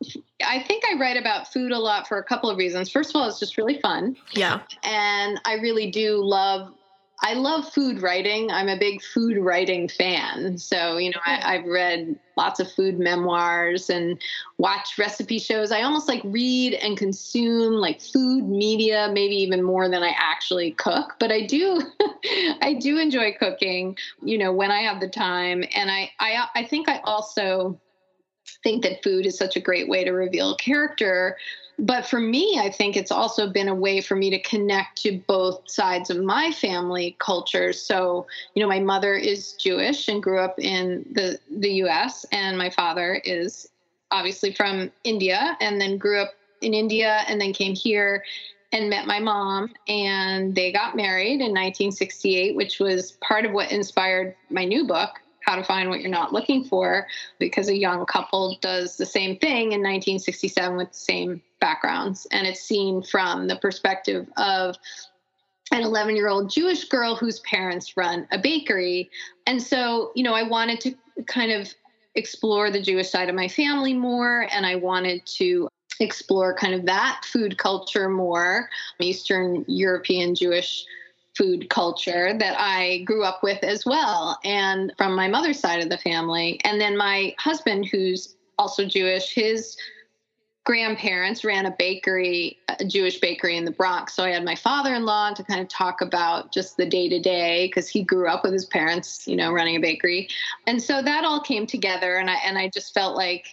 I 0.47 0.61
think 0.61 0.85
I 0.91 0.99
write 0.99 1.17
about 1.17 1.53
food 1.53 1.73
a 1.73 1.79
lot 1.79 2.07
for 2.07 2.19
a 2.19 2.25
couple 2.25 2.49
of 2.49 2.57
reasons. 2.57 2.89
First 2.89 3.11
of 3.11 3.17
all, 3.21 3.29
it's 3.29 3.41
just 3.41 3.57
really 3.57 3.81
fun. 3.81 4.17
Yeah. 4.33 4.61
And 4.85 5.41
I 5.45 5.55
really 5.55 5.91
do 5.91 6.17
love 6.23 6.73
I 7.21 7.35
love 7.35 7.69
food 7.69 8.03
writing. 8.03 8.51
I'm 8.51 8.69
a 8.69 8.79
big 8.79 9.01
food 9.01 9.39
writing 9.39 9.89
fan. 9.89 10.59
So, 10.59 10.97
you 10.97 11.11
know, 11.11 11.21
I, 11.25 11.57
have 11.57 11.65
read 11.65 12.17
lots 12.37 12.59
of 12.61 12.71
food 12.71 12.99
memoirs 12.99 13.89
and 13.89 14.21
watch 14.59 14.99
recipe 14.99 15.39
shows. 15.39 15.71
I 15.71 15.83
almost 15.83 16.09
like 16.09 16.21
read 16.25 16.75
and 16.75 16.99
consume 16.99 17.75
like 17.75 18.01
food 18.01 18.49
media, 18.49 19.11
maybe 19.13 19.37
even 19.37 19.63
more 19.63 19.89
than 19.89 20.03
I 20.03 20.15
actually 20.19 20.73
cook. 20.73 21.15
But 21.21 21.31
I 21.31 21.47
do, 21.47 21.81
I 22.61 22.77
do 22.79 22.99
enjoy 22.99 23.35
cooking, 23.39 23.97
you 24.23 24.37
know, 24.37 24.53
when 24.53 24.71
I 24.71 24.81
have 24.81 25.01
the 25.01 25.09
time. 25.09 25.65
And 25.75 25.91
I, 25.91 26.11
I, 26.19 26.49
I 26.57 26.65
think 26.65 26.89
I 26.89 27.01
also 27.05 27.81
think 28.63 28.83
that 28.83 29.03
food 29.03 29.25
is 29.25 29.39
such 29.39 29.57
a 29.57 29.61
great 29.61 29.89
way 29.89 30.05
to 30.05 30.11
reveal 30.11 30.57
character 30.57 31.37
but 31.79 32.07
for 32.07 32.21
me, 32.21 32.59
I 32.63 32.71
think 32.71 32.97
it's 32.97 33.11
also 33.11 33.49
been 33.49 33.69
a 33.69 33.75
way 33.75 34.01
for 34.01 34.15
me 34.15 34.31
to 34.31 34.39
connect 34.43 35.03
to 35.03 35.21
both 35.27 35.69
sides 35.69 36.11
of 36.11 36.23
my 36.23 36.53
family 36.53 37.17
cultures. 37.19 37.81
So, 37.81 38.27
you 38.55 38.63
know, 38.63 38.69
my 38.69 38.81
mother 38.81 39.15
is 39.15 39.55
Jewish 39.55 40.09
and 40.09 40.23
grew 40.23 40.39
up 40.39 40.59
in 40.59 41.05
the, 41.13 41.39
the 41.51 41.73
US, 41.85 42.25
and 42.31 42.57
my 42.57 42.71
father 42.71 43.21
is 43.25 43.69
obviously 44.11 44.53
from 44.53 44.93
India 45.03 45.57
and 45.61 45.81
then 45.81 45.99
grew 45.99 46.21
up 46.21 46.35
in 46.61 46.75
India 46.75 47.23
and 47.27 47.41
then 47.41 47.53
came 47.53 47.75
here 47.75 48.23
and 48.73 48.91
met 48.91 49.07
my 49.07 49.19
mom 49.19 49.73
and 49.89 50.55
they 50.55 50.73
got 50.73 50.97
married 50.97 51.41
in 51.41 51.53
1968 51.53 52.57
which 52.57 52.81
was 52.81 53.13
part 53.21 53.45
of 53.45 53.53
what 53.53 53.71
inspired 53.71 54.35
my 54.51 54.65
new 54.65 54.87
book 54.87 55.21
how 55.45 55.57
to 55.57 55.65
find 55.65 55.91
what 55.91 56.01
you're 56.01 56.11
not 56.11 56.33
looking 56.33 56.65
for 56.65 57.07
because 57.39 57.69
a 57.69 57.77
young 57.77 58.07
couple 58.07 58.57
does 58.61 58.97
the 58.97 59.07
same 59.07 59.37
thing 59.39 59.73
in 59.73 59.81
1967 59.81 60.77
with 60.77 60.91
the 60.91 60.97
same 60.97 61.43
backgrounds 61.61 62.27
and 62.31 62.47
it's 62.47 62.61
seen 62.61 63.03
from 63.03 63.47
the 63.47 63.57
perspective 63.57 64.27
of 64.37 64.77
an 65.73 65.83
11 65.83 66.17
year 66.17 66.29
old 66.29 66.51
Jewish 66.51 66.85
girl 66.85 67.17
whose 67.17 67.41
parents 67.41 67.97
run 67.97 68.29
a 68.31 68.39
bakery. 68.39 69.11
And 69.47 69.63
so, 69.63 70.13
you 70.15 70.23
know, 70.23 70.35
I 70.35 70.43
wanted 70.43 70.81
to 70.83 70.95
kind 71.27 71.53
of 71.53 71.73
explore 72.15 72.71
the 72.71 72.81
Jewish 72.81 73.11
side 73.11 73.29
of 73.29 73.35
my 73.35 73.49
family 73.49 73.93
more, 73.93 74.47
and 74.53 74.65
I 74.65 74.77
wanted 74.77 75.27
to 75.39 75.69
explore 76.01 76.55
kind 76.55 76.75
of 76.75 76.87
that 76.87 77.23
food 77.25 77.59
culture 77.59 78.09
more, 78.09 78.69
Eastern 79.01 79.65
European 79.67 80.35
Jewish 80.35 80.85
food 81.37 81.69
culture 81.69 82.37
that 82.39 82.55
I 82.59 82.99
grew 83.05 83.25
up 83.25 83.43
with 83.43 83.63
as 83.65 83.85
well, 83.85 84.39
and 84.45 84.93
from 84.97 85.15
my 85.15 85.29
mother's 85.29 85.59
side 85.59 85.83
of 85.83 85.89
the 85.89 85.99
family. 85.99 86.61
And 86.65 86.81
then 86.81 86.97
my 86.97 87.35
husband, 87.39 87.87
who's 87.87 88.37
also 88.59 88.85
Jewish, 88.85 89.35
his 89.35 89.77
grandparents 90.65 91.45
ran 91.45 91.67
a 91.67 91.75
bakery, 91.79 92.59
a 92.79 92.85
Jewish 92.85 93.21
bakery 93.21 93.57
in 93.57 93.67
the 93.67 93.71
Bronx. 93.71 94.15
So 94.15 94.25
I 94.25 94.31
had 94.31 94.45
my 94.45 94.55
father 94.55 94.95
in 94.95 95.05
law 95.05 95.33
to 95.33 95.45
kind 95.45 95.61
of 95.61 95.69
talk 95.69 96.01
about 96.01 96.53
just 96.53 96.79
the 96.79 96.87
day 96.87 97.09
to 97.11 97.21
day 97.21 97.67
because 97.67 97.89
he 97.89 98.03
grew 98.03 98.29
up 98.29 98.43
with 98.43 98.53
his 98.55 98.65
parents, 98.65 99.27
you 99.29 99.37
know, 99.37 99.53
running 99.53 99.77
a 99.77 99.81
bakery. 99.81 100.29
And 100.67 100.83
so 100.83 101.03
that 101.03 101.25
all 101.25 101.41
came 101.41 101.67
together 101.67 102.17
and 102.17 102.31
I 102.31 102.37
and 102.45 102.57
I 102.57 102.69
just 102.69 102.95
felt 102.95 103.15
like 103.15 103.47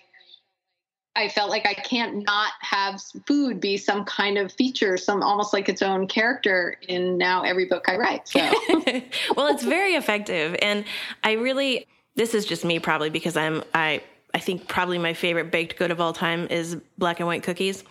I 1.15 1.27
felt 1.27 1.49
like 1.49 1.65
I 1.65 1.73
can't 1.73 2.23
not 2.25 2.53
have 2.61 3.01
food 3.27 3.59
be 3.59 3.77
some 3.77 4.05
kind 4.05 4.37
of 4.37 4.51
feature, 4.51 4.95
some 4.95 5.21
almost 5.21 5.51
like 5.51 5.67
its 5.67 5.81
own 5.81 6.07
character 6.07 6.77
in 6.87 7.17
now 7.17 7.43
every 7.43 7.65
book 7.65 7.85
I 7.87 7.97
write. 7.97 8.27
So 8.27 8.39
well, 9.35 9.47
it's 9.47 9.63
very 9.63 9.95
effective. 9.95 10.55
And 10.61 10.85
I 11.23 11.33
really 11.33 11.87
this 12.15 12.33
is 12.33 12.45
just 12.45 12.63
me 12.63 12.79
probably 12.79 13.09
because 13.09 13.35
I'm 13.35 13.63
I 13.73 14.01
I 14.33 14.39
think 14.39 14.67
probably 14.67 14.97
my 14.97 15.13
favorite 15.13 15.51
baked 15.51 15.77
good 15.77 15.91
of 15.91 15.99
all 15.99 16.13
time 16.13 16.47
is 16.49 16.77
black 16.97 17.19
and 17.19 17.27
white 17.27 17.43
cookies. 17.43 17.83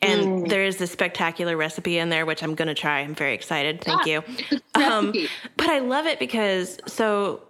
And 0.00 0.22
mm. 0.22 0.48
there 0.48 0.64
is 0.64 0.76
this 0.76 0.92
spectacular 0.92 1.56
recipe 1.56 1.98
in 1.98 2.10
there, 2.10 2.26
which 2.26 2.44
I'm 2.44 2.54
going 2.54 2.68
to 2.68 2.74
try. 2.74 3.00
I'm 3.00 3.14
very 3.14 3.34
excited. 3.34 3.82
Thank 3.82 4.02
ah, 4.02 4.06
you. 4.06 4.22
Um, 4.74 5.12
but 5.56 5.68
I 5.68 5.80
love 5.80 6.06
it 6.06 6.20
because 6.20 6.78
so 6.86 7.42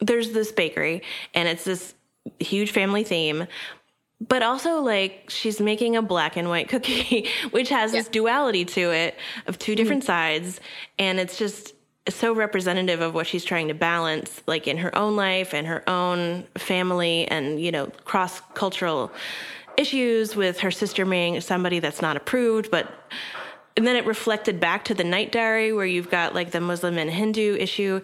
there's 0.00 0.32
this 0.32 0.50
bakery 0.50 1.02
and 1.32 1.48
it's 1.48 1.64
this 1.64 1.94
huge 2.40 2.72
family 2.72 3.04
theme. 3.04 3.46
But 4.20 4.42
also, 4.42 4.80
like, 4.80 5.26
she's 5.28 5.60
making 5.60 5.96
a 5.96 6.02
black 6.02 6.36
and 6.36 6.48
white 6.48 6.68
cookie, 6.72 7.28
which 7.50 7.68
has 7.68 7.92
yeah. 7.92 8.00
this 8.00 8.08
duality 8.08 8.64
to 8.64 8.90
it 8.90 9.16
of 9.46 9.58
two 9.58 9.74
different 9.74 10.02
mm. 10.02 10.06
sides. 10.06 10.60
And 10.98 11.20
it's 11.20 11.38
just, 11.38 11.74
so 12.08 12.34
representative 12.34 13.00
of 13.00 13.14
what 13.14 13.26
she's 13.26 13.44
trying 13.44 13.68
to 13.68 13.74
balance, 13.74 14.42
like 14.46 14.66
in 14.66 14.78
her 14.78 14.96
own 14.96 15.16
life 15.16 15.52
and 15.52 15.66
her 15.66 15.88
own 15.88 16.46
family, 16.56 17.28
and 17.28 17.60
you 17.60 17.70
know, 17.70 17.86
cross 18.04 18.40
cultural 18.54 19.12
issues 19.76 20.34
with 20.34 20.60
her 20.60 20.70
sister 20.70 21.04
being 21.04 21.40
somebody 21.40 21.78
that's 21.78 22.02
not 22.02 22.16
approved, 22.16 22.70
but 22.70 22.90
and 23.76 23.86
then 23.86 23.94
it 23.94 24.06
reflected 24.06 24.58
back 24.58 24.84
to 24.86 24.94
the 24.94 25.04
night 25.04 25.30
diary 25.30 25.72
where 25.72 25.86
you've 25.86 26.10
got 26.10 26.34
like 26.34 26.50
the 26.50 26.60
Muslim 26.60 26.98
and 26.98 27.10
Hindu 27.10 27.56
issue, 27.56 28.00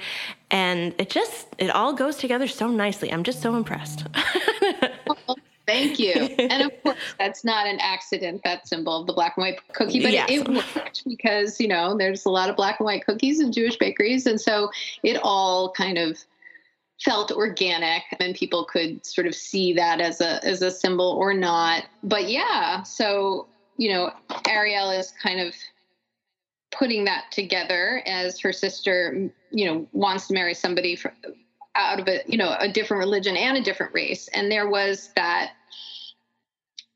and 0.51 0.95
it 0.99 1.11
just 1.11 1.49
it 1.59 1.71
all 1.71 1.93
goes 1.93 2.17
together 2.17 2.47
so 2.47 2.69
nicely. 2.69 3.13
I'm 3.13 3.25
just 3.25 3.43
so 3.43 3.57
impressed. 3.57 4.07
Thank 5.67 5.99
you. 5.99 6.13
and 6.13 6.63
of 6.63 6.73
course, 6.83 6.99
that's 7.19 7.45
not 7.45 7.67
an 7.67 7.79
accident, 7.81 8.43
that 8.45 8.69
symbol 8.69 9.01
of 9.01 9.07
the 9.07 9.13
black 9.13 9.37
and 9.37 9.43
white 9.43 9.61
cookie, 9.73 10.03
but 10.03 10.13
yes. 10.13 10.31
it, 10.31 10.49
it, 10.49 10.49
worked 10.49 11.05
because, 11.07 11.61
you 11.61 11.69
know, 11.69 11.97
there's 11.97 12.25
a 12.27 12.31
lot 12.31 12.51
of 12.51 12.57
black 12.57 12.81
and 12.81 12.87
white 12.87 13.05
cookies 13.05 13.41
in 13.41 13.53
Jewish 13.53 13.77
bakeries. 13.77 14.27
And 14.27 14.41
so 14.41 14.71
it 15.03 15.19
all 15.23 15.73
kind 15.73 15.99
of 15.99 16.19
felt 17.01 17.33
organic 17.33 18.03
and 18.21 18.35
people 18.35 18.65
could 18.65 19.05
sort 19.05 19.27
of 19.27 19.35
see 19.35 19.73
that 19.75 20.01
as 20.01 20.21
a 20.21 20.45
as 20.45 20.63
a 20.63 20.71
symbol 20.71 21.11
or 21.19 21.35
not. 21.35 21.85
But 22.03 22.29
yeah, 22.29 22.83
so, 22.83 23.47
you 23.77 23.93
know, 23.93 24.13
Ariel 24.49 24.91
is 24.91 25.13
kind 25.23 25.41
of 25.41 25.55
putting 26.71 27.05
that 27.05 27.31
together 27.31 28.03
as 28.07 28.39
her 28.41 28.53
sister, 28.53 29.31
you 29.51 29.67
know, 29.67 29.87
wants 29.93 30.29
to 30.29 30.35
marry 30.35 30.55
somebody 30.55 30.97
for, 30.97 31.13
out 31.75 32.01
of 32.01 32.09
a 32.09 32.23
you 32.27 32.39
know 32.39 32.57
a 32.59 32.69
different 32.69 33.01
religion 33.01 33.37
and 33.37 33.57
a 33.57 33.63
different 33.63 33.95
race. 33.95 34.29
And 34.29 34.51
there 34.51 34.69
was 34.69 35.11
that 35.17 35.53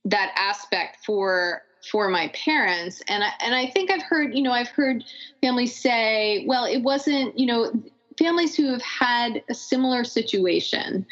that 0.04 0.32
aspect 0.36 0.98
for 1.04 1.62
for 1.90 2.08
my 2.08 2.28
parents. 2.28 3.02
And 3.08 3.22
I, 3.24 3.30
and 3.40 3.54
I 3.54 3.66
think 3.66 3.90
I've 3.90 4.02
heard 4.02 4.34
you 4.34 4.42
know 4.42 4.52
I've 4.52 4.68
heard 4.68 5.04
families 5.40 5.76
say 5.76 6.44
well 6.46 6.64
it 6.64 6.82
wasn't 6.82 7.38
you 7.38 7.46
know 7.46 7.72
families 8.18 8.56
who 8.56 8.70
have 8.72 8.82
had 8.82 9.42
a 9.48 9.54
similar 9.54 10.04
situation 10.04 11.06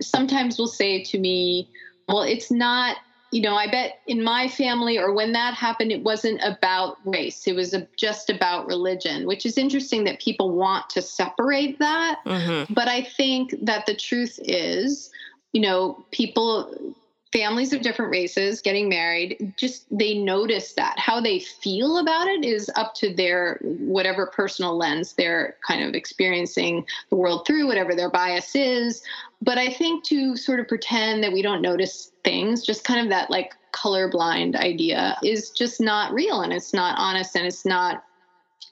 sometimes 0.00 0.58
will 0.58 0.68
say 0.68 1.02
to 1.02 1.18
me 1.18 1.68
well 2.08 2.22
it's 2.22 2.50
not 2.50 2.96
you 3.32 3.40
know, 3.40 3.56
I 3.56 3.66
bet 3.66 4.00
in 4.06 4.22
my 4.22 4.46
family 4.46 4.98
or 4.98 5.12
when 5.12 5.32
that 5.32 5.54
happened, 5.54 5.90
it 5.90 6.02
wasn't 6.02 6.40
about 6.44 6.98
race. 7.06 7.46
It 7.46 7.56
was 7.56 7.72
a, 7.72 7.88
just 7.96 8.28
about 8.28 8.66
religion, 8.66 9.26
which 9.26 9.46
is 9.46 9.56
interesting 9.56 10.04
that 10.04 10.20
people 10.20 10.50
want 10.50 10.90
to 10.90 11.02
separate 11.02 11.78
that. 11.78 12.20
Mm-hmm. 12.26 12.74
But 12.74 12.88
I 12.88 13.02
think 13.02 13.54
that 13.62 13.86
the 13.86 13.94
truth 13.94 14.38
is, 14.42 15.10
you 15.52 15.62
know, 15.62 16.04
people, 16.10 16.94
families 17.32 17.72
of 17.72 17.80
different 17.80 18.10
races 18.10 18.60
getting 18.60 18.90
married, 18.90 19.54
just 19.56 19.86
they 19.90 20.18
notice 20.18 20.74
that. 20.74 20.98
How 20.98 21.18
they 21.18 21.40
feel 21.40 21.96
about 21.98 22.28
it 22.28 22.44
is 22.44 22.70
up 22.76 22.94
to 22.96 23.14
their 23.14 23.58
whatever 23.62 24.26
personal 24.26 24.76
lens 24.76 25.14
they're 25.14 25.56
kind 25.66 25.82
of 25.82 25.94
experiencing 25.94 26.84
the 27.08 27.16
world 27.16 27.46
through, 27.46 27.66
whatever 27.66 27.94
their 27.94 28.10
bias 28.10 28.54
is. 28.54 29.02
But 29.42 29.58
I 29.58 29.70
think 29.70 30.04
to 30.04 30.36
sort 30.36 30.60
of 30.60 30.68
pretend 30.68 31.24
that 31.24 31.32
we 31.32 31.42
don't 31.42 31.62
notice 31.62 32.12
things, 32.24 32.62
just 32.62 32.84
kind 32.84 33.00
of 33.00 33.08
that 33.08 33.28
like 33.28 33.54
colorblind 33.72 34.54
idea 34.54 35.18
is 35.24 35.50
just 35.50 35.80
not 35.80 36.12
real 36.12 36.42
and 36.42 36.52
it's 36.52 36.72
not 36.72 36.94
honest 36.96 37.34
and 37.34 37.46
it's 37.46 37.66
not 37.66 38.04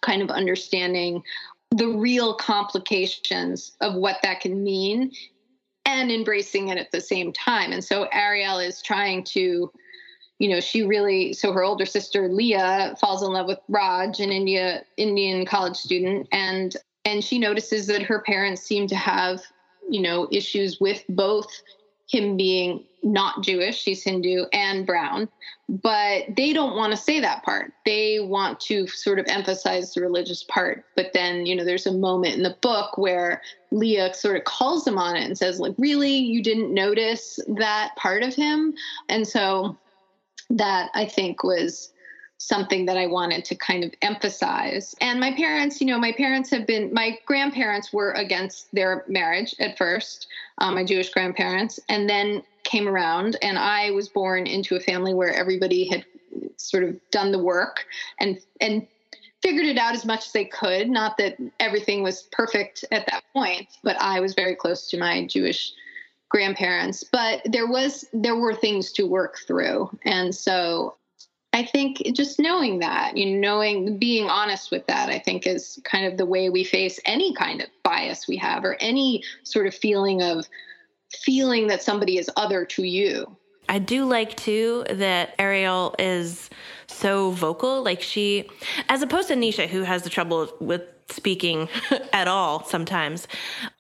kind 0.03 0.23
of 0.23 0.31
understanding 0.31 1.23
the 1.73 1.89
real 1.89 2.35
complications 2.35 3.73
of 3.81 3.95
what 3.95 4.19
that 4.23 4.41
can 4.41 4.63
mean 4.63 5.11
and 5.87 6.13
embracing 6.13 6.69
it 6.69 6.79
at 6.79 6.93
the 6.93 7.01
same 7.01 7.33
time. 7.33 7.73
And 7.73 7.83
so 7.83 8.05
Ariel 8.13 8.59
is 8.59 8.81
trying 8.81 9.25
to, 9.25 9.73
you 10.39 10.49
know, 10.49 10.61
she 10.61 10.83
really 10.85 11.33
so 11.33 11.53
her 11.53 11.65
older 11.65 11.87
sister 11.87 12.29
Leah 12.29 12.97
falls 13.01 13.25
in 13.25 13.33
love 13.33 13.47
with 13.47 13.59
Raj, 13.69 14.21
an 14.21 14.31
India 14.31 14.85
Indian 14.97 15.45
college 15.45 15.77
student, 15.77 16.29
and 16.31 16.77
and 17.05 17.25
she 17.25 17.39
notices 17.39 17.87
that 17.89 18.03
her 18.03 18.21
parents 18.23 18.63
seem 18.63 18.87
to 18.89 18.97
have, 18.97 19.43
you 19.91 20.01
know, 20.01 20.29
issues 20.31 20.81
with 20.81 21.05
both 21.09 21.49
him 22.09 22.37
being 22.37 22.85
not 23.03 23.43
Jewish, 23.43 23.81
she's 23.81 24.03
Hindu 24.03 24.45
and 24.53 24.87
brown, 24.87 25.29
but 25.69 26.25
they 26.37 26.53
don't 26.53 26.77
want 26.77 26.93
to 26.93 26.97
say 26.97 27.21
that 27.21 27.43
part. 27.45 27.73
They 27.87 28.21
want 28.21 28.61
to 28.61 28.87
sort 28.89 29.19
of 29.19 29.27
emphasize 29.29 29.95
the 29.95 30.03
religious 30.03 30.43
part. 30.45 30.85
But 30.97 31.13
then, 31.15 31.47
you 31.47 31.55
know, 31.55 31.65
there's 31.65 31.87
a 31.87 31.93
moment 31.93 32.35
in 32.35 32.43
the 32.43 32.57
book 32.61 32.99
where 32.99 33.41
Leah 33.71 34.13
sort 34.15 34.37
of 34.37 34.45
calls 34.45 34.87
him 34.87 34.99
on 34.99 35.17
it 35.17 35.25
and 35.25 35.39
says, 35.39 35.61
like, 35.61 35.75
really, 35.79 36.17
you 36.17 36.43
didn't 36.43 36.75
notice 36.75 37.39
that 37.57 37.95
part 37.97 38.23
of 38.23 38.35
him? 38.35 38.75
And 39.09 39.27
so 39.27 39.79
that 40.51 40.91
I 40.95 41.07
think 41.07 41.45
was 41.45 41.93
something 42.43 42.87
that 42.87 42.97
I 42.97 43.07
wanted 43.07 43.45
to 43.45 43.55
kind 43.55 43.85
of 43.85 43.93
emphasize. 44.01 44.95
And 45.03 45.21
my 45.21 45.31
parents, 45.35 45.79
you 45.79 45.87
know, 45.87 45.99
my 45.99 46.13
parents 46.13 46.49
have 46.51 46.67
been, 46.67 46.93
my 46.93 47.19
grandparents 47.27 47.93
were 47.93 48.13
against 48.13 48.75
their 48.75 49.05
marriage 49.09 49.55
at 49.61 49.77
first, 49.77 50.27
um, 50.57 50.75
my 50.75 50.83
Jewish 50.83 51.11
grandparents, 51.11 51.79
and 51.91 52.09
then 52.09 52.43
came 52.65 52.89
around. 52.89 53.37
And 53.43 53.59
I 53.59 53.91
was 53.91 54.09
born 54.09 54.47
into 54.47 54.75
a 54.75 54.81
family 54.81 55.13
where 55.13 55.35
everybody 55.35 55.87
had 55.87 56.07
sort 56.57 56.83
of 56.83 56.99
done 57.11 57.31
the 57.31 57.39
work 57.39 57.85
and, 58.19 58.41
and, 58.61 58.87
figured 59.43 59.65
it 59.65 59.79
out 59.79 59.95
as 59.95 60.05
much 60.05 60.27
as 60.27 60.33
they 60.33 60.45
could 60.45 60.91
not 60.91 61.17
that 61.17 61.35
everything 61.61 62.03
was 62.03 62.25
perfect 62.31 62.85
at 62.93 63.07
that 63.07 63.23
point 63.33 63.67
but 63.83 63.97
i 63.99 64.21
was 64.21 64.35
very 64.35 64.55
close 64.55 64.91
to 64.91 64.99
my 64.99 65.25
jewish 65.25 65.73
grandparents 66.29 67.03
but 67.05 67.41
there 67.47 67.67
was 67.67 68.05
there 68.13 68.37
were 68.37 68.55
things 68.55 68.93
to 68.93 69.07
work 69.07 69.39
through 69.47 69.89
and 70.05 70.35
so 70.35 70.95
I 71.53 71.65
think 71.65 72.03
just 72.15 72.39
knowing 72.39 72.79
that, 72.79 73.17
you 73.17 73.27
know, 73.27 73.41
knowing, 73.41 73.99
being 73.99 74.29
honest 74.29 74.71
with 74.71 74.87
that, 74.87 75.09
I 75.09 75.19
think 75.19 75.47
is 75.47 75.81
kind 75.85 76.07
of 76.07 76.17
the 76.17 76.27
way 76.27 76.49
we 76.49 76.63
face 76.63 77.01
any 77.05 77.35
kind 77.35 77.61
of 77.61 77.69
bias 77.83 78.29
we 78.29 78.37
have 78.37 78.65
or 78.65 78.77
any 78.81 79.25
sort 79.43 79.67
of 79.67 79.75
feeling 79.75 80.23
of 80.23 80.47
feeling 81.13 81.67
that 81.67 81.83
somebody 81.83 82.19
is 82.19 82.31
other 82.37 82.65
to 82.65 82.85
you. 82.85 83.37
I 83.69 83.79
do 83.79 84.05
like 84.05 84.37
too 84.37 84.85
that 84.91 85.35
Ariel 85.39 85.95
is 85.99 86.51
so 86.87 87.31
vocal. 87.31 87.83
Like 87.83 88.03
she, 88.03 88.49
as 88.89 89.03
opposed 89.03 89.29
to 89.29 89.35
Nisha, 89.35 89.69
who 89.69 89.83
has 89.83 90.03
the 90.03 90.11
trouble 90.11 90.53
with 90.61 90.83
speaking 91.13 91.69
at 92.13 92.29
all 92.29 92.65
sometimes. 92.65 93.29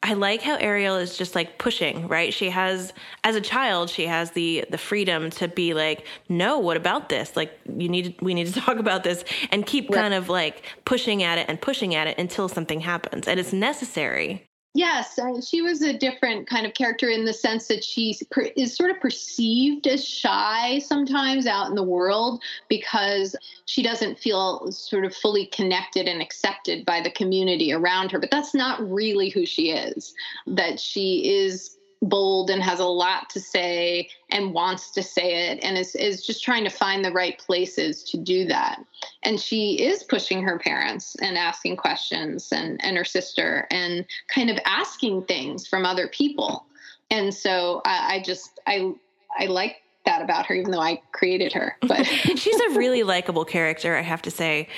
I 0.03 0.14
like 0.14 0.43
how 0.43 0.57
Ariel 0.57 0.97
is 0.97 1.16
just 1.16 1.35
like 1.35 1.59
pushing, 1.59 2.09
right? 2.09 2.33
She 2.33 2.51
has 2.51 2.93
as 3.25 3.37
a 3.37 3.40
child, 3.40 3.90
she 3.90 4.07
has 4.07 4.33
the 4.33 4.64
the 4.71 4.79
freedom 4.79 5.31
to 5.31 5.49
be 5.49 5.75
like, 5.75 6.07
"No, 6.29 6.59
what 6.59 6.77
about 6.77 7.09
this? 7.09 7.37
Like 7.37 7.59
you 7.77 7.88
need 7.88 8.16
we 8.21 8.35
need 8.35 8.47
to 8.49 8.61
talk 8.61 8.79
about 8.79 9.05
this." 9.05 9.25
And 9.51 9.66
keep 9.66 9.90
kind 9.93 10.14
of 10.14 10.29
like 10.29 10.64
pushing 10.85 11.23
at 11.23 11.38
it 11.38 11.47
and 11.49 11.61
pushing 11.61 11.95
at 11.95 12.09
it 12.09 12.19
until 12.19 12.49
something 12.49 12.81
happens. 12.81 13.29
And 13.29 13.38
it's 13.38 13.53
necessary. 13.53 14.50
Yes, 14.72 15.18
she 15.48 15.62
was 15.62 15.83
a 15.83 15.98
different 15.98 16.46
kind 16.46 16.64
of 16.64 16.74
character 16.74 17.09
in 17.09 17.24
the 17.24 17.33
sense 17.33 17.66
that 17.66 17.83
she 17.83 18.16
is 18.54 18.76
sort 18.76 18.90
of 18.92 19.00
perceived 19.00 19.88
as 19.88 20.06
shy 20.06 20.78
sometimes 20.78 21.48
out 21.48 21.68
in 21.68 21.74
the 21.74 21.83
world 21.83 22.40
because 22.68 23.35
she 23.66 23.83
doesn't 23.83 24.16
feel 24.16 24.70
sort 24.70 25.04
of 25.04 25.12
fully 25.12 25.46
connected 25.46 26.06
and 26.06 26.22
accepted 26.22 26.87
by 26.87 27.00
the 27.00 27.11
community 27.11 27.72
around 27.72 28.12
her. 28.12 28.20
But 28.20 28.30
that's 28.30 28.54
not 28.54 28.88
really 28.88 29.28
who 29.28 29.44
she 29.44 29.70
is. 29.70 30.14
That 30.46 30.78
she 30.78 31.28
is 31.28 31.76
bold 32.03 32.49
and 32.49 32.63
has 32.63 32.81
a 32.81 32.85
lot 32.85 33.29
to 33.31 33.41
say 33.41 34.09
and 34.31 34.55
wants 34.55 34.91
to 34.93 35.03
say 35.03 35.51
it 35.51 35.63
and 35.63 35.77
is, 35.77 35.95
is 35.95 36.25
just 36.25 36.43
trying 36.43 36.65
to 36.65 36.71
find 36.71 37.05
the 37.05 37.13
right 37.13 37.39
places 37.39 38.03
to 38.05 38.17
do 38.17 38.47
that. 38.47 38.83
And 39.23 39.39
she 39.39 39.75
is 39.75 40.03
pushing 40.03 40.43
her 40.43 40.59
parents 40.59 41.15
and 41.21 41.37
asking 41.37 41.77
questions 41.77 42.53
and, 42.53 42.83
and 42.83 42.97
her 42.97 43.05
sister 43.05 43.67
and 43.71 44.07
kind 44.35 44.49
of 44.49 44.59
asking 44.65 45.25
things 45.25 45.67
from 45.67 45.85
other 45.85 46.09
people. 46.09 46.67
And 47.11 47.35
so 47.35 47.83
I, 47.85 48.17
I 48.17 48.23
just 48.23 48.61
I 48.67 48.93
I 49.39 49.47
like 49.47 49.77
that 50.07 50.23
about 50.23 50.47
her, 50.47 50.55
even 50.55 50.71
though 50.71 50.81
I 50.81 51.03
created 51.13 51.53
her. 51.53 51.77
But 51.83 52.05
she's 52.37 52.61
a 52.61 52.71
really 52.71 53.03
likable 53.03 53.45
character, 53.45 53.97
I 53.97 54.03
have 54.03 54.23
to 54.23 54.31
say. 54.31 54.69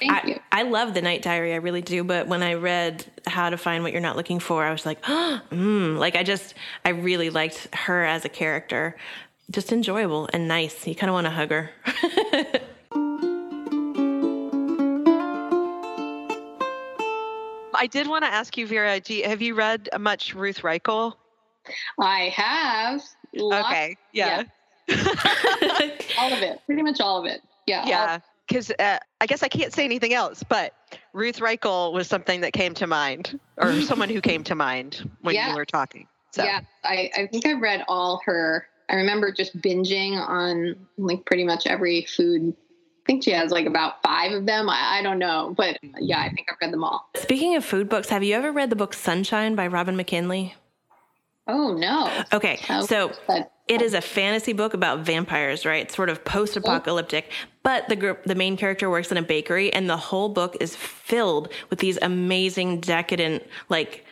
Thank 0.00 0.12
I, 0.12 0.26
you. 0.26 0.40
I 0.50 0.62
love 0.62 0.94
the 0.94 1.02
night 1.02 1.20
diary, 1.22 1.52
I 1.52 1.56
really 1.56 1.82
do. 1.82 2.02
But 2.02 2.26
when 2.26 2.42
I 2.42 2.54
read 2.54 3.04
how 3.26 3.50
to 3.50 3.58
find 3.58 3.82
what 3.82 3.92
you're 3.92 4.00
not 4.00 4.16
looking 4.16 4.40
for, 4.40 4.64
I 4.64 4.72
was 4.72 4.86
like, 4.86 4.98
oh, 5.06 5.42
mm. 5.52 5.98
like 5.98 6.16
I 6.16 6.22
just, 6.22 6.54
I 6.84 6.90
really 6.90 7.28
liked 7.30 7.68
her 7.74 8.04
as 8.04 8.24
a 8.24 8.28
character. 8.28 8.96
Just 9.50 9.72
enjoyable 9.72 10.28
and 10.32 10.48
nice. 10.48 10.86
You 10.86 10.94
kind 10.94 11.10
of 11.10 11.14
want 11.14 11.26
to 11.26 11.30
hug 11.30 11.50
her. 11.50 11.70
I 17.74 17.86
did 17.86 18.06
want 18.06 18.24
to 18.24 18.30
ask 18.30 18.56
you, 18.56 18.66
Veera. 18.66 19.08
You, 19.08 19.24
have 19.24 19.42
you 19.42 19.54
read 19.54 19.88
much 19.98 20.34
Ruth 20.34 20.62
Reichl? 20.62 21.14
I 21.98 22.32
have. 22.34 23.02
Lots, 23.34 23.66
okay. 23.66 23.96
Yeah. 24.12 24.44
yeah. 24.88 24.96
all 26.18 26.32
of 26.32 26.42
it. 26.42 26.60
Pretty 26.66 26.82
much 26.82 27.00
all 27.00 27.18
of 27.18 27.26
it. 27.26 27.42
Yeah. 27.66 27.86
Yeah 27.86 28.20
because 28.50 28.72
uh, 28.80 28.98
I 29.20 29.26
guess 29.26 29.42
I 29.42 29.48
can't 29.48 29.72
say 29.72 29.84
anything 29.84 30.12
else, 30.12 30.42
but 30.42 30.74
Ruth 31.12 31.38
Reichl 31.38 31.92
was 31.92 32.08
something 32.08 32.40
that 32.40 32.52
came 32.52 32.74
to 32.74 32.86
mind, 32.86 33.38
or 33.56 33.80
someone 33.82 34.08
who 34.08 34.20
came 34.20 34.42
to 34.44 34.54
mind 34.54 35.08
when 35.22 35.36
yeah. 35.36 35.50
you 35.50 35.56
were 35.56 35.64
talking. 35.64 36.08
So. 36.32 36.44
Yeah, 36.44 36.60
I, 36.84 37.10
I 37.16 37.26
think 37.28 37.46
I 37.46 37.52
read 37.52 37.84
all 37.88 38.20
her. 38.24 38.66
I 38.88 38.96
remember 38.96 39.32
just 39.32 39.56
binging 39.60 40.16
on 40.16 40.74
like 40.98 41.24
pretty 41.24 41.44
much 41.44 41.66
every 41.66 42.04
food. 42.04 42.52
I 42.52 43.02
think 43.06 43.22
she 43.24 43.30
has 43.30 43.52
like 43.52 43.66
about 43.66 44.02
five 44.02 44.32
of 44.32 44.46
them. 44.46 44.68
I, 44.68 44.98
I 44.98 45.02
don't 45.02 45.20
know, 45.20 45.54
but 45.56 45.78
yeah, 46.00 46.20
I 46.20 46.28
think 46.28 46.48
I've 46.50 46.58
read 46.60 46.72
them 46.72 46.82
all. 46.82 47.08
Speaking 47.16 47.54
of 47.54 47.64
food 47.64 47.88
books, 47.88 48.08
have 48.08 48.24
you 48.24 48.34
ever 48.34 48.50
read 48.50 48.70
the 48.70 48.76
book 48.76 48.94
Sunshine 48.94 49.54
by 49.54 49.68
Robin 49.68 49.96
McKinley? 49.96 50.54
Oh 51.50 51.74
no. 51.74 52.08
Okay, 52.32 52.60
so 52.86 53.10
it 53.66 53.82
is 53.82 53.92
a 53.92 54.00
fantasy 54.00 54.52
book 54.52 54.72
about 54.72 55.00
vampires, 55.00 55.66
right? 55.66 55.82
It's 55.82 55.96
sort 55.96 56.08
of 56.08 56.24
post-apocalyptic, 56.24 57.32
but 57.64 57.88
the 57.88 57.96
group, 57.96 58.22
the 58.24 58.36
main 58.36 58.56
character 58.56 58.88
works 58.88 59.10
in 59.10 59.16
a 59.16 59.22
bakery, 59.22 59.72
and 59.72 59.90
the 59.90 59.96
whole 59.96 60.28
book 60.28 60.56
is 60.60 60.76
filled 60.76 61.52
with 61.68 61.80
these 61.80 61.98
amazing, 62.02 62.80
decadent, 62.80 63.42
like 63.68 64.04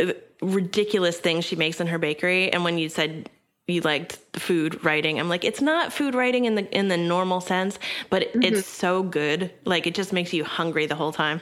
uh, 0.00 0.12
ridiculous 0.42 1.18
things 1.18 1.44
she 1.44 1.54
makes 1.54 1.80
in 1.80 1.86
her 1.86 1.98
bakery. 1.98 2.52
And 2.52 2.64
when 2.64 2.76
you 2.76 2.88
said 2.88 3.30
you 3.68 3.80
liked 3.82 4.16
food 4.32 4.84
writing, 4.84 5.20
I'm 5.20 5.28
like, 5.28 5.44
it's 5.44 5.60
not 5.60 5.92
food 5.92 6.16
writing 6.16 6.44
in 6.44 6.56
the 6.56 6.76
in 6.76 6.88
the 6.88 6.96
normal 6.96 7.40
sense, 7.40 7.78
but 8.10 8.22
mm-hmm. 8.22 8.42
it's 8.42 8.66
so 8.66 9.04
good. 9.04 9.52
Like 9.64 9.86
it 9.86 9.94
just 9.94 10.12
makes 10.12 10.32
you 10.32 10.42
hungry 10.42 10.86
the 10.86 10.96
whole 10.96 11.12
time. 11.12 11.40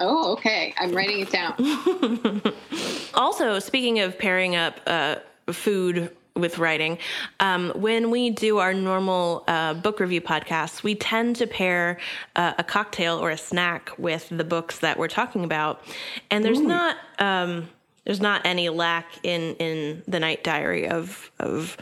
Oh, 0.00 0.32
okay. 0.32 0.74
I'm 0.78 0.92
writing 0.92 1.20
it 1.20 1.30
down. 1.30 2.42
also, 3.14 3.58
speaking 3.58 4.00
of 4.00 4.18
pairing 4.18 4.56
up 4.56 4.80
uh, 4.86 5.16
food 5.50 6.10
with 6.34 6.58
writing. 6.58 6.98
Um, 7.40 7.72
when 7.74 8.10
we 8.10 8.30
do 8.30 8.58
our 8.58 8.72
normal 8.72 9.44
uh, 9.46 9.74
book 9.74 10.00
review 10.00 10.20
podcasts, 10.20 10.82
we 10.82 10.94
tend 10.94 11.36
to 11.36 11.46
pair 11.46 11.98
uh, 12.36 12.54
a 12.58 12.64
cocktail 12.64 13.18
or 13.18 13.30
a 13.30 13.36
snack 13.36 13.90
with 13.98 14.28
the 14.30 14.44
books 14.44 14.78
that 14.78 14.98
we're 14.98 15.08
talking 15.08 15.44
about, 15.44 15.84
and 16.30 16.44
there's 16.44 16.60
Ooh. 16.60 16.66
not 16.66 16.96
um, 17.18 17.68
there's 18.04 18.20
not 18.20 18.42
any 18.46 18.68
lack 18.68 19.06
in 19.22 19.56
in 19.56 20.02
the 20.08 20.18
night 20.18 20.42
diary 20.42 20.88
of 20.88 21.30
of 21.38 21.76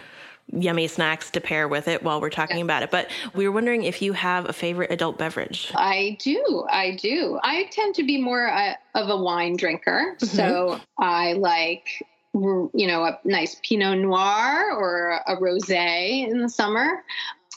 yummy 0.53 0.87
snacks 0.87 1.31
to 1.31 1.41
pair 1.41 1.69
with 1.69 1.89
it 1.89 2.03
while 2.03 2.21
we're 2.21 2.31
talking 2.31 2.59
yeah. 2.59 2.65
about 2.65 2.83
it. 2.83 2.91
But 2.91 3.11
we 3.35 3.47
were 3.47 3.53
wondering 3.53 3.85
if 3.85 4.03
you 4.03 4.13
have 4.13 4.49
a 4.49 4.53
favorite 4.53 4.91
adult 4.91 5.19
beverage. 5.19 5.73
I 5.75 6.17
do. 6.21 6.67
I 6.71 6.97
do. 6.97 7.39
I 7.43 7.65
tend 7.71 7.95
to 7.97 8.03
be 8.03 8.21
more 8.21 8.49
uh, 8.49 8.75
of 8.95 9.09
a 9.09 9.17
wine 9.17 9.57
drinker. 9.57 10.17
Mm-hmm. 10.19 10.37
So 10.37 10.81
I 10.99 11.35
like 11.35 11.89
you 12.33 12.71
know, 12.75 13.05
a 13.05 13.19
nice 13.25 13.57
Pinot 13.63 13.99
Noir 13.99 14.73
or 14.73 15.21
a 15.27 15.37
rosé 15.37 16.29
in 16.29 16.41
the 16.41 16.49
summer. 16.49 17.03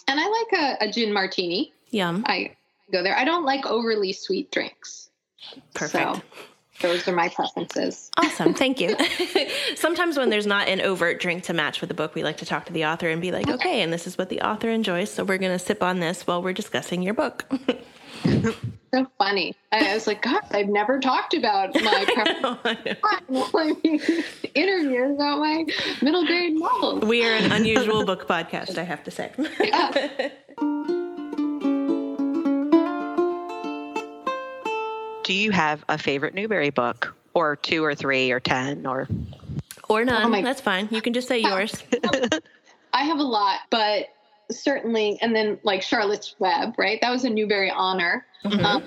And 0.07 0.19
I 0.19 0.27
like 0.27 0.61
a, 0.61 0.85
a 0.85 0.91
gin 0.91 1.13
martini. 1.13 1.71
Yum. 1.91 2.23
I 2.27 2.55
go 2.91 3.03
there. 3.03 3.15
I 3.15 3.23
don't 3.23 3.45
like 3.45 3.65
overly 3.65 4.13
sweet 4.13 4.51
drinks. 4.51 5.09
Perfect. 5.73 6.15
So 6.15 6.21
those 6.81 7.07
are 7.07 7.13
my 7.13 7.29
preferences. 7.29 8.09
Awesome. 8.17 8.53
Thank 8.53 8.79
you. 8.79 8.95
Sometimes 9.75 10.17
when 10.17 10.29
there's 10.29 10.47
not 10.47 10.67
an 10.67 10.81
overt 10.81 11.19
drink 11.19 11.43
to 11.43 11.53
match 11.53 11.81
with 11.81 11.87
the 11.87 11.93
book, 11.93 12.15
we 12.15 12.23
like 12.23 12.37
to 12.37 12.45
talk 12.45 12.65
to 12.65 12.73
the 12.73 12.85
author 12.85 13.09
and 13.09 13.21
be 13.21 13.31
like, 13.31 13.47
okay, 13.47 13.53
okay 13.53 13.81
and 13.81 13.93
this 13.93 14.07
is 14.07 14.17
what 14.17 14.29
the 14.29 14.41
author 14.41 14.69
enjoys. 14.69 15.11
So 15.11 15.23
we're 15.23 15.37
going 15.37 15.57
to 15.57 15.63
sip 15.63 15.83
on 15.83 15.99
this 15.99 16.27
while 16.27 16.41
we're 16.41 16.53
discussing 16.53 17.01
your 17.01 17.13
book. 17.13 17.45
so 18.93 19.07
funny. 19.17 19.55
I 19.71 19.93
was 19.93 20.07
like, 20.07 20.21
God, 20.21 20.41
I've 20.51 20.67
never 20.67 20.99
talked 20.99 21.33
about 21.33 21.73
my 21.75 22.05
interviews 24.53 25.15
about 25.15 25.39
my 25.39 25.65
middle 26.01 26.25
grade 26.25 26.53
novels. 26.53 27.03
We 27.03 27.25
are 27.25 27.33
an 27.33 27.51
unusual 27.51 28.05
book 28.05 28.27
podcast, 28.27 28.77
I 28.77 28.83
have 28.83 29.03
to 29.03 29.11
say. 29.11 29.31
Yeah. 29.59 31.09
Do 35.23 35.33
you 35.33 35.51
have 35.51 35.83
a 35.89 35.97
favorite 35.97 36.33
Newbery 36.33 36.69
book, 36.69 37.15
or 37.33 37.55
two, 37.55 37.83
or 37.83 37.95
three, 37.95 38.31
or 38.31 38.39
ten, 38.39 38.85
or 38.85 39.07
or 39.89 40.03
none? 40.05 40.23
Oh 40.23 40.29
my- 40.29 40.41
That's 40.41 40.61
fine. 40.61 40.87
You 40.91 41.01
can 41.01 41.13
just 41.13 41.27
say 41.27 41.39
yours. 41.39 41.83
I 42.93 43.03
have 43.03 43.19
a 43.19 43.23
lot, 43.23 43.61
but 43.69 44.07
certainly, 44.51 45.17
and 45.21 45.35
then 45.35 45.59
like 45.63 45.81
Charlotte's 45.81 46.35
Web, 46.39 46.75
right? 46.77 46.99
That 47.01 47.11
was 47.11 47.23
a 47.23 47.29
Newbery 47.29 47.71
honor. 47.71 48.25
Mm-hmm. 48.45 48.65
Um, 48.65 48.83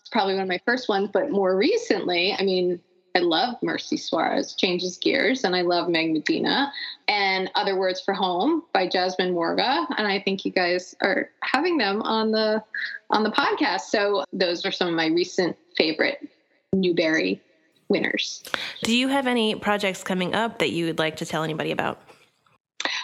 it's 0.00 0.08
probably 0.10 0.34
one 0.34 0.42
of 0.42 0.48
my 0.48 0.60
first 0.64 0.88
ones, 0.88 1.10
but 1.12 1.30
more 1.30 1.56
recently, 1.56 2.34
I 2.36 2.42
mean, 2.42 2.80
I 3.16 3.20
love 3.20 3.54
Merci 3.62 3.96
Suarez, 3.96 4.54
Changes 4.54 4.98
Gears, 4.98 5.44
and 5.44 5.54
I 5.54 5.62
love 5.62 5.88
Meg 5.88 6.12
Medina 6.12 6.72
and 7.06 7.48
Other 7.54 7.78
Words 7.78 8.00
for 8.00 8.12
Home 8.12 8.64
by 8.72 8.88
Jasmine 8.88 9.34
Warga. 9.34 9.86
And 9.96 10.06
I 10.06 10.18
think 10.18 10.44
you 10.44 10.50
guys 10.50 10.96
are 11.00 11.30
having 11.42 11.78
them 11.78 12.02
on 12.02 12.32
the 12.32 12.62
on 13.10 13.22
the 13.22 13.30
podcast. 13.30 13.82
So 13.82 14.24
those 14.32 14.66
are 14.66 14.72
some 14.72 14.88
of 14.88 14.94
my 14.94 15.06
recent 15.06 15.56
favorite 15.76 16.28
Newbery 16.72 17.40
winners. 17.88 18.42
Do 18.82 18.96
you 18.96 19.06
have 19.06 19.28
any 19.28 19.54
projects 19.54 20.02
coming 20.02 20.34
up 20.34 20.58
that 20.58 20.70
you 20.70 20.86
would 20.86 20.98
like 20.98 21.16
to 21.16 21.26
tell 21.26 21.44
anybody 21.44 21.70
about? 21.70 22.00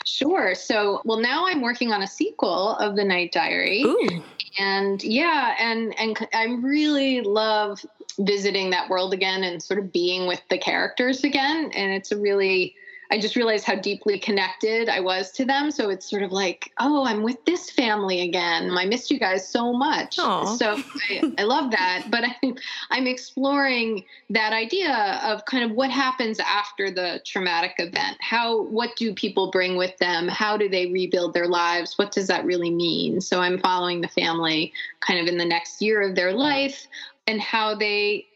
Sure. 0.05 0.55
So, 0.55 1.03
well, 1.05 1.21
now 1.21 1.47
I'm 1.47 1.61
working 1.61 1.93
on 1.93 2.03
a 2.03 2.07
sequel 2.07 2.77
of 2.77 2.97
The 2.97 3.05
Night 3.05 3.33
Diary. 3.33 3.83
Ooh. 3.83 4.23
And 4.59 5.03
yeah, 5.03 5.55
and 5.59 5.99
and 5.99 6.29
I 6.33 6.45
really 6.61 7.21
love 7.21 7.85
visiting 8.19 8.71
that 8.71 8.91
world 8.91 9.13
again 9.15 9.45
and 9.45 9.63
sort 9.63 9.79
of 9.79 9.93
being 9.93 10.27
with 10.27 10.43
the 10.51 10.59
characters 10.59 11.25
again. 11.25 11.71
And 11.75 11.93
it's 11.93 12.13
a 12.13 12.19
really 12.19 12.75
I 13.13 13.19
just 13.19 13.35
realized 13.35 13.65
how 13.65 13.75
deeply 13.75 14.19
connected 14.19 14.89
I 14.89 15.01
was 15.01 15.33
to 15.33 15.45
them. 15.45 15.73
So 15.73 15.91
it's 15.91 16.09
sort 16.09 16.23
of 16.23 16.31
like, 16.31 16.73
oh, 16.79 17.05
I'm 17.05 17.23
with 17.25 17.45
this 17.45 17.69
family 17.69 18.21
again. 18.21 18.71
I 18.71 18.85
missed 18.85 19.11
you 19.11 19.19
guys 19.19 19.49
so 19.49 19.73
much. 19.73 20.17
Aww. 20.17 20.57
So 20.57 20.77
I, 21.11 21.35
I, 21.39 21.43
love 21.43 21.73
that. 21.73 22.07
But 22.09 22.25
I, 22.25 22.55
I'm 22.91 23.09
exploring 23.09 24.05
that 24.31 24.53
idea 24.53 25.21
of 25.25 25.45
kind 25.47 25.65
of 25.69 25.73
what 25.73 25.91
happens 25.91 26.39
after 26.39 26.89
the 26.91 27.21
traumatic 27.27 27.75
event. 27.79 28.17
How, 28.21 28.63
what 28.63 28.95
do 28.95 29.13
people 29.13 29.51
bring 29.51 29.77
with 29.77 29.97
them? 29.99 30.29
How 30.29 30.57
do 30.57 30.69
they 30.69 30.87
rebuild 30.87 31.35
their 31.35 31.49
lives? 31.49 31.99
What 31.99 32.13
does 32.13 32.29
that 32.29 32.45
really 32.45 32.71
mean? 32.71 33.21
So 33.21 33.41
I'm 33.41 33.59
following 33.59 34.01
the 34.01 34.09
family 34.09 34.73
kind 35.01 35.19
of 35.19 35.27
in 35.27 35.37
the 35.37 35.45
next 35.45 35.83
year 35.83 36.01
of 36.01 36.15
their 36.15 36.33
life 36.33 36.87
and 37.27 37.41
how 37.41 37.75
they 37.75 38.27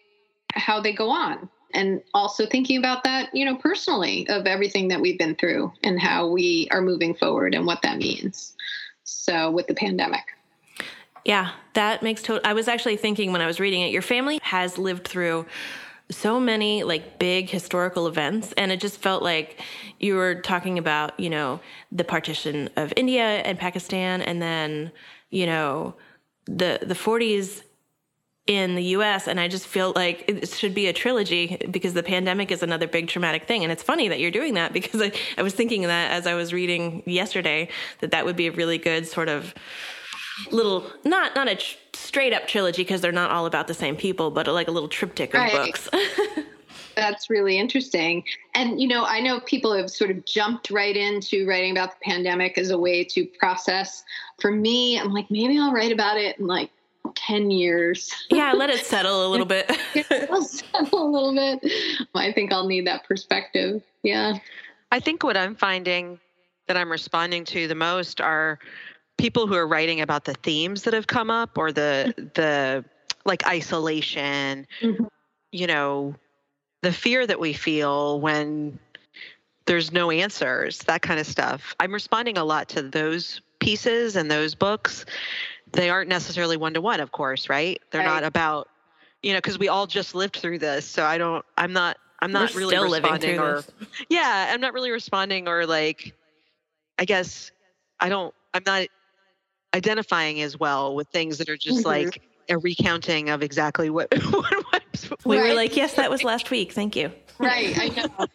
how 0.56 0.80
they 0.80 0.92
go 0.92 1.10
on 1.10 1.48
and 1.74 2.02
also 2.14 2.46
thinking 2.46 2.78
about 2.78 3.04
that, 3.04 3.34
you 3.34 3.44
know, 3.44 3.56
personally 3.56 4.26
of 4.28 4.46
everything 4.46 4.88
that 4.88 5.00
we've 5.00 5.18
been 5.18 5.34
through 5.34 5.72
and 5.82 6.00
how 6.00 6.28
we 6.28 6.68
are 6.70 6.80
moving 6.80 7.14
forward 7.14 7.54
and 7.54 7.66
what 7.66 7.82
that 7.82 7.98
means. 7.98 8.54
So 9.04 9.50
with 9.50 9.66
the 9.66 9.74
pandemic. 9.74 10.24
Yeah, 11.24 11.52
that 11.74 12.02
makes 12.02 12.22
total. 12.22 12.42
I 12.44 12.52
was 12.52 12.68
actually 12.68 12.96
thinking 12.96 13.32
when 13.32 13.40
I 13.40 13.46
was 13.46 13.58
reading 13.58 13.82
it, 13.82 13.90
your 13.90 14.02
family 14.02 14.38
has 14.42 14.78
lived 14.78 15.06
through 15.06 15.46
so 16.10 16.38
many 16.38 16.84
like 16.84 17.18
big 17.18 17.48
historical 17.48 18.06
events 18.06 18.52
and 18.58 18.70
it 18.70 18.78
just 18.78 18.98
felt 18.98 19.22
like 19.22 19.60
you 19.98 20.14
were 20.14 20.34
talking 20.34 20.78
about 20.78 21.18
you 21.18 21.30
know 21.30 21.58
the 21.90 22.04
partition 22.04 22.68
of 22.76 22.92
india 22.94 23.22
and 23.24 23.58
pakistan 23.58 24.20
and 24.20 24.42
then 24.42 24.92
you 25.30 25.46
know 25.46 25.94
the 26.44 26.78
the 26.82 26.94
40s 26.94 27.62
in 28.46 28.74
the 28.74 28.82
US 28.82 29.26
and 29.26 29.40
I 29.40 29.48
just 29.48 29.66
feel 29.66 29.92
like 29.96 30.24
it 30.28 30.48
should 30.50 30.74
be 30.74 30.86
a 30.86 30.92
trilogy 30.92 31.56
because 31.70 31.94
the 31.94 32.02
pandemic 32.02 32.50
is 32.50 32.62
another 32.62 32.86
big 32.86 33.08
traumatic 33.08 33.46
thing 33.46 33.62
and 33.62 33.72
it's 33.72 33.82
funny 33.82 34.08
that 34.08 34.20
you're 34.20 34.30
doing 34.30 34.54
that 34.54 34.72
because 34.72 35.00
I, 35.00 35.12
I 35.38 35.42
was 35.42 35.54
thinking 35.54 35.82
that 35.82 36.10
as 36.10 36.26
I 36.26 36.34
was 36.34 36.52
reading 36.52 37.02
yesterday 37.06 37.68
that 38.00 38.10
that 38.10 38.26
would 38.26 38.36
be 38.36 38.48
a 38.48 38.52
really 38.52 38.76
good 38.76 39.06
sort 39.06 39.30
of 39.30 39.54
little 40.50 40.84
not 41.04 41.34
not 41.34 41.48
a 41.48 41.54
tr- 41.54 41.76
straight 41.94 42.34
up 42.34 42.46
trilogy 42.46 42.82
because 42.82 43.00
they're 43.00 43.12
not 43.12 43.30
all 43.30 43.46
about 43.46 43.66
the 43.66 43.74
same 43.74 43.96
people 43.96 44.30
but 44.30 44.46
like 44.46 44.68
a 44.68 44.72
little 44.72 44.90
triptych 44.90 45.32
of 45.32 45.40
right. 45.40 45.52
books 45.52 45.88
That's 46.96 47.28
really 47.28 47.58
interesting. 47.58 48.22
And, 48.54 48.80
you 48.80 48.86
know, 48.86 49.04
I 49.04 49.18
know 49.18 49.40
people 49.40 49.74
have 49.74 49.90
sort 49.90 50.12
of 50.12 50.24
jumped 50.24 50.70
right 50.70 50.96
into 50.96 51.44
writing 51.44 51.72
about 51.72 51.90
the 51.90 52.04
pandemic 52.04 52.56
as 52.56 52.70
a 52.70 52.78
way 52.78 53.02
to 53.02 53.26
process. 53.38 54.04
For 54.38 54.52
me, 54.52 54.98
I'm 55.00 55.12
like, 55.12 55.28
maybe 55.28 55.58
I'll 55.58 55.72
write 55.72 55.90
about 55.90 56.18
it 56.18 56.38
in 56.38 56.46
like 56.46 56.70
10 57.26 57.50
years. 57.50 58.12
yeah, 58.30 58.52
let 58.52 58.70
it 58.70 58.84
settle 58.84 59.26
a 59.26 59.28
little 59.28 59.46
bit. 59.46 59.70
It'll 59.94 60.42
settle 60.42 61.02
a 61.02 61.10
little 61.10 61.34
bit. 61.34 61.72
I 62.14 62.32
think 62.32 62.52
I'll 62.52 62.66
need 62.66 62.86
that 62.86 63.04
perspective. 63.04 63.82
Yeah. 64.02 64.38
I 64.90 65.00
think 65.00 65.22
what 65.22 65.36
I'm 65.36 65.54
finding 65.54 66.18
that 66.66 66.76
I'm 66.76 66.90
responding 66.90 67.44
to 67.46 67.68
the 67.68 67.74
most 67.74 68.20
are 68.20 68.58
people 69.18 69.46
who 69.46 69.54
are 69.54 69.66
writing 69.66 70.00
about 70.00 70.24
the 70.24 70.34
themes 70.34 70.82
that 70.82 70.94
have 70.94 71.06
come 71.06 71.30
up 71.30 71.56
or 71.58 71.72
the 71.72 72.14
the 72.34 72.84
like 73.24 73.46
isolation, 73.46 74.66
mm-hmm. 74.80 75.04
you 75.52 75.66
know, 75.66 76.14
the 76.82 76.92
fear 76.92 77.26
that 77.26 77.40
we 77.40 77.52
feel 77.52 78.20
when 78.20 78.78
there's 79.66 79.92
no 79.92 80.10
answers, 80.10 80.78
that 80.80 81.00
kind 81.02 81.18
of 81.18 81.26
stuff. 81.26 81.74
I'm 81.80 81.92
responding 81.92 82.36
a 82.36 82.44
lot 82.44 82.68
to 82.70 82.82
those 82.82 83.40
pieces 83.60 84.16
and 84.16 84.30
those 84.30 84.54
books 84.54 85.06
they 85.74 85.90
aren't 85.90 86.08
necessarily 86.08 86.56
one 86.56 86.74
to 86.74 86.80
one, 86.80 87.00
of 87.00 87.12
course, 87.12 87.48
right? 87.48 87.80
They're 87.90 88.00
right. 88.00 88.06
not 88.06 88.24
about, 88.24 88.68
you 89.22 89.32
know, 89.32 89.38
because 89.38 89.58
we 89.58 89.68
all 89.68 89.86
just 89.86 90.14
lived 90.14 90.36
through 90.36 90.58
this. 90.58 90.86
So 90.86 91.04
I 91.04 91.18
don't, 91.18 91.44
I'm 91.56 91.72
not, 91.72 91.96
I'm 92.20 92.32
not 92.32 92.54
We're 92.54 92.60
really 92.60 92.78
responding 92.78 93.38
or, 93.38 93.56
this. 93.56 93.70
yeah, 94.08 94.50
I'm 94.52 94.60
not 94.60 94.72
really 94.72 94.90
responding 94.90 95.48
or 95.48 95.66
like, 95.66 96.14
I 96.98 97.04
guess 97.04 97.50
I 98.00 98.08
don't, 98.08 98.34
I'm 98.52 98.62
not 98.64 98.86
identifying 99.74 100.40
as 100.42 100.58
well 100.58 100.94
with 100.94 101.08
things 101.08 101.38
that 101.38 101.48
are 101.48 101.56
just 101.56 101.78
mm-hmm. 101.78 101.88
like 101.88 102.22
a 102.48 102.58
recounting 102.58 103.30
of 103.30 103.42
exactly 103.42 103.90
what, 103.90 104.08
what, 104.30 104.64
what 104.70 104.82
we 105.24 105.38
right. 105.38 105.48
were 105.48 105.54
like, 105.54 105.76
yes, 105.76 105.94
that 105.94 106.10
was 106.10 106.22
last 106.24 106.50
week. 106.50 106.72
Thank 106.72 106.96
you. 106.96 107.12
Right. 107.38 107.76
I 107.78 107.88
know. 107.88 108.26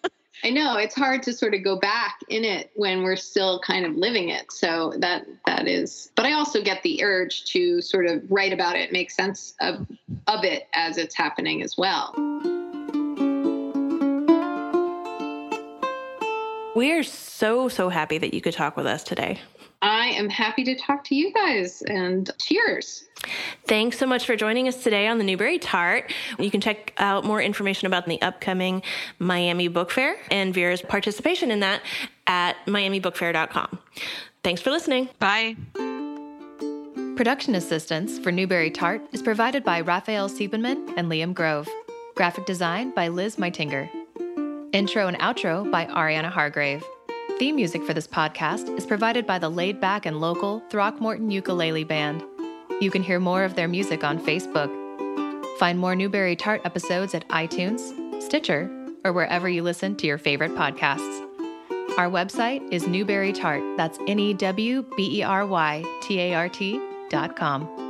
I 0.44 0.52
know 0.52 0.78
it's 0.78 0.96
hard 0.96 1.24
to 1.24 1.34
sort 1.34 1.54
of 1.54 1.64
go 1.64 1.78
back 1.78 2.20
in 2.30 2.46
it 2.46 2.72
when 2.76 3.04
we're 3.04 3.18
still 3.18 3.60
kind 3.60 3.86
of 3.86 3.96
living 3.96 4.30
it. 4.30 4.52
So 4.52 4.94
that 5.00 5.26
that 5.46 5.68
is 5.68 6.12
but 6.16 6.26
I 6.26 6.34
also 6.34 6.62
get 6.62 6.82
the 6.84 7.04
urge 7.04 7.44
to 7.52 7.82
sort 7.82 8.06
of 8.06 8.24
write 8.32 8.54
about 8.54 8.76
it, 8.76 8.92
make 8.92 9.12
sense 9.12 9.54
of 9.60 9.86
of 10.28 10.44
it 10.46 10.68
as 10.74 10.98
it's 10.98 11.16
happening 11.16 11.62
as 11.62 11.78
well. 11.78 12.14
We 16.76 16.94
are 16.94 17.04
so 17.04 17.68
so 17.68 17.90
happy 17.90 18.18
that 18.18 18.34
you 18.34 18.40
could 18.40 18.54
talk 18.54 18.78
with 18.78 18.86
us 18.86 19.04
today. 19.04 19.40
I 19.82 20.08
am 20.08 20.30
happy 20.30 20.64
to 20.66 20.76
talk 20.76 21.04
to 21.06 21.16
you 21.16 21.34
guys 21.34 21.82
and 21.82 22.30
cheers. 22.40 23.09
Thanks 23.66 23.98
so 23.98 24.06
much 24.06 24.26
for 24.26 24.36
joining 24.36 24.68
us 24.68 24.84
today 24.84 25.08
on 25.08 25.18
the 25.18 25.24
Newbery 25.24 25.60
Tart. 25.60 26.12
You 26.40 26.50
can 26.50 26.62
check 26.62 26.94
out 26.98 27.26
more 27.26 27.42
information 27.42 27.86
about 27.86 28.06
the 28.06 28.22
upcoming 28.22 28.82
Miami 29.20 29.68
Book 29.68 29.92
Fair 29.92 30.16
and 30.32 30.54
Veera's 30.54 30.82
participation 30.82 31.52
in 31.52 31.60
that 31.60 31.82
at 32.28 32.56
miamibookfair.com. 32.66 33.80
Thanks 34.44 34.62
for 34.62 34.72
listening. 34.72 35.10
Bye. 35.20 35.56
Production 37.16 37.56
assistance 37.56 38.18
for 38.18 38.32
Newbery 38.32 38.72
Tart 38.72 39.02
is 39.12 39.22
provided 39.22 39.64
by 39.64 39.82
Raphael 39.82 40.30
Siebenman 40.30 40.94
and 40.96 41.12
Liam 41.12 41.34
Grove. 41.34 41.68
Graphic 42.16 42.46
design 42.46 42.92
by 42.92 43.10
Liz 43.10 43.36
Meitinger. 43.36 43.90
Intro 44.72 45.08
and 45.08 45.18
outro 45.20 45.70
by 45.70 45.86
Ariana 45.88 46.30
Hargrave. 46.30 46.84
Theme 47.38 47.58
music 47.58 47.84
for 47.84 47.94
this 47.94 48.08
podcast 48.08 48.76
is 48.78 48.86
provided 48.86 49.26
by 49.28 49.40
the 49.40 49.50
laid 49.50 49.82
back 49.82 50.06
and 50.06 50.22
local 50.22 50.62
Throckmorton 50.70 51.30
Ukulele 51.32 51.84
Band. 51.84 52.24
You 52.82 52.92
can 52.92 53.04
hear 53.04 53.20
more 53.20 53.44
of 53.44 53.56
their 53.56 53.68
music 53.68 54.06
on 54.06 54.20
Facebook. 54.20 54.70
Find 55.58 55.78
more 55.78 55.96
Newbery 55.96 56.38
Tart 56.38 56.62
episodes 56.64 57.14
at 57.14 57.28
iTunes, 57.28 58.24
Stitcher, 58.24 58.72
or 59.04 59.12
wherever 59.12 59.50
you 59.50 59.64
listen 59.64 59.96
to 59.98 60.08
your 60.08 60.18
favorite 60.18 60.52
podcasts. 60.52 61.26
Our 61.98 62.10
website 62.10 62.72
is 62.72 62.88
Newbery 62.88 63.34
Tart. 63.34 63.62
That's 63.76 64.00
N 64.08 64.20
E 64.20 64.34
W 64.34 64.86
B 64.96 65.20
E 65.20 65.24
R 65.24 65.46
Y 65.46 65.84
T 66.02 66.20
A 66.22 66.34
R 66.36 66.48
T 66.48 66.80
dot 67.10 67.36
com. 67.36 67.89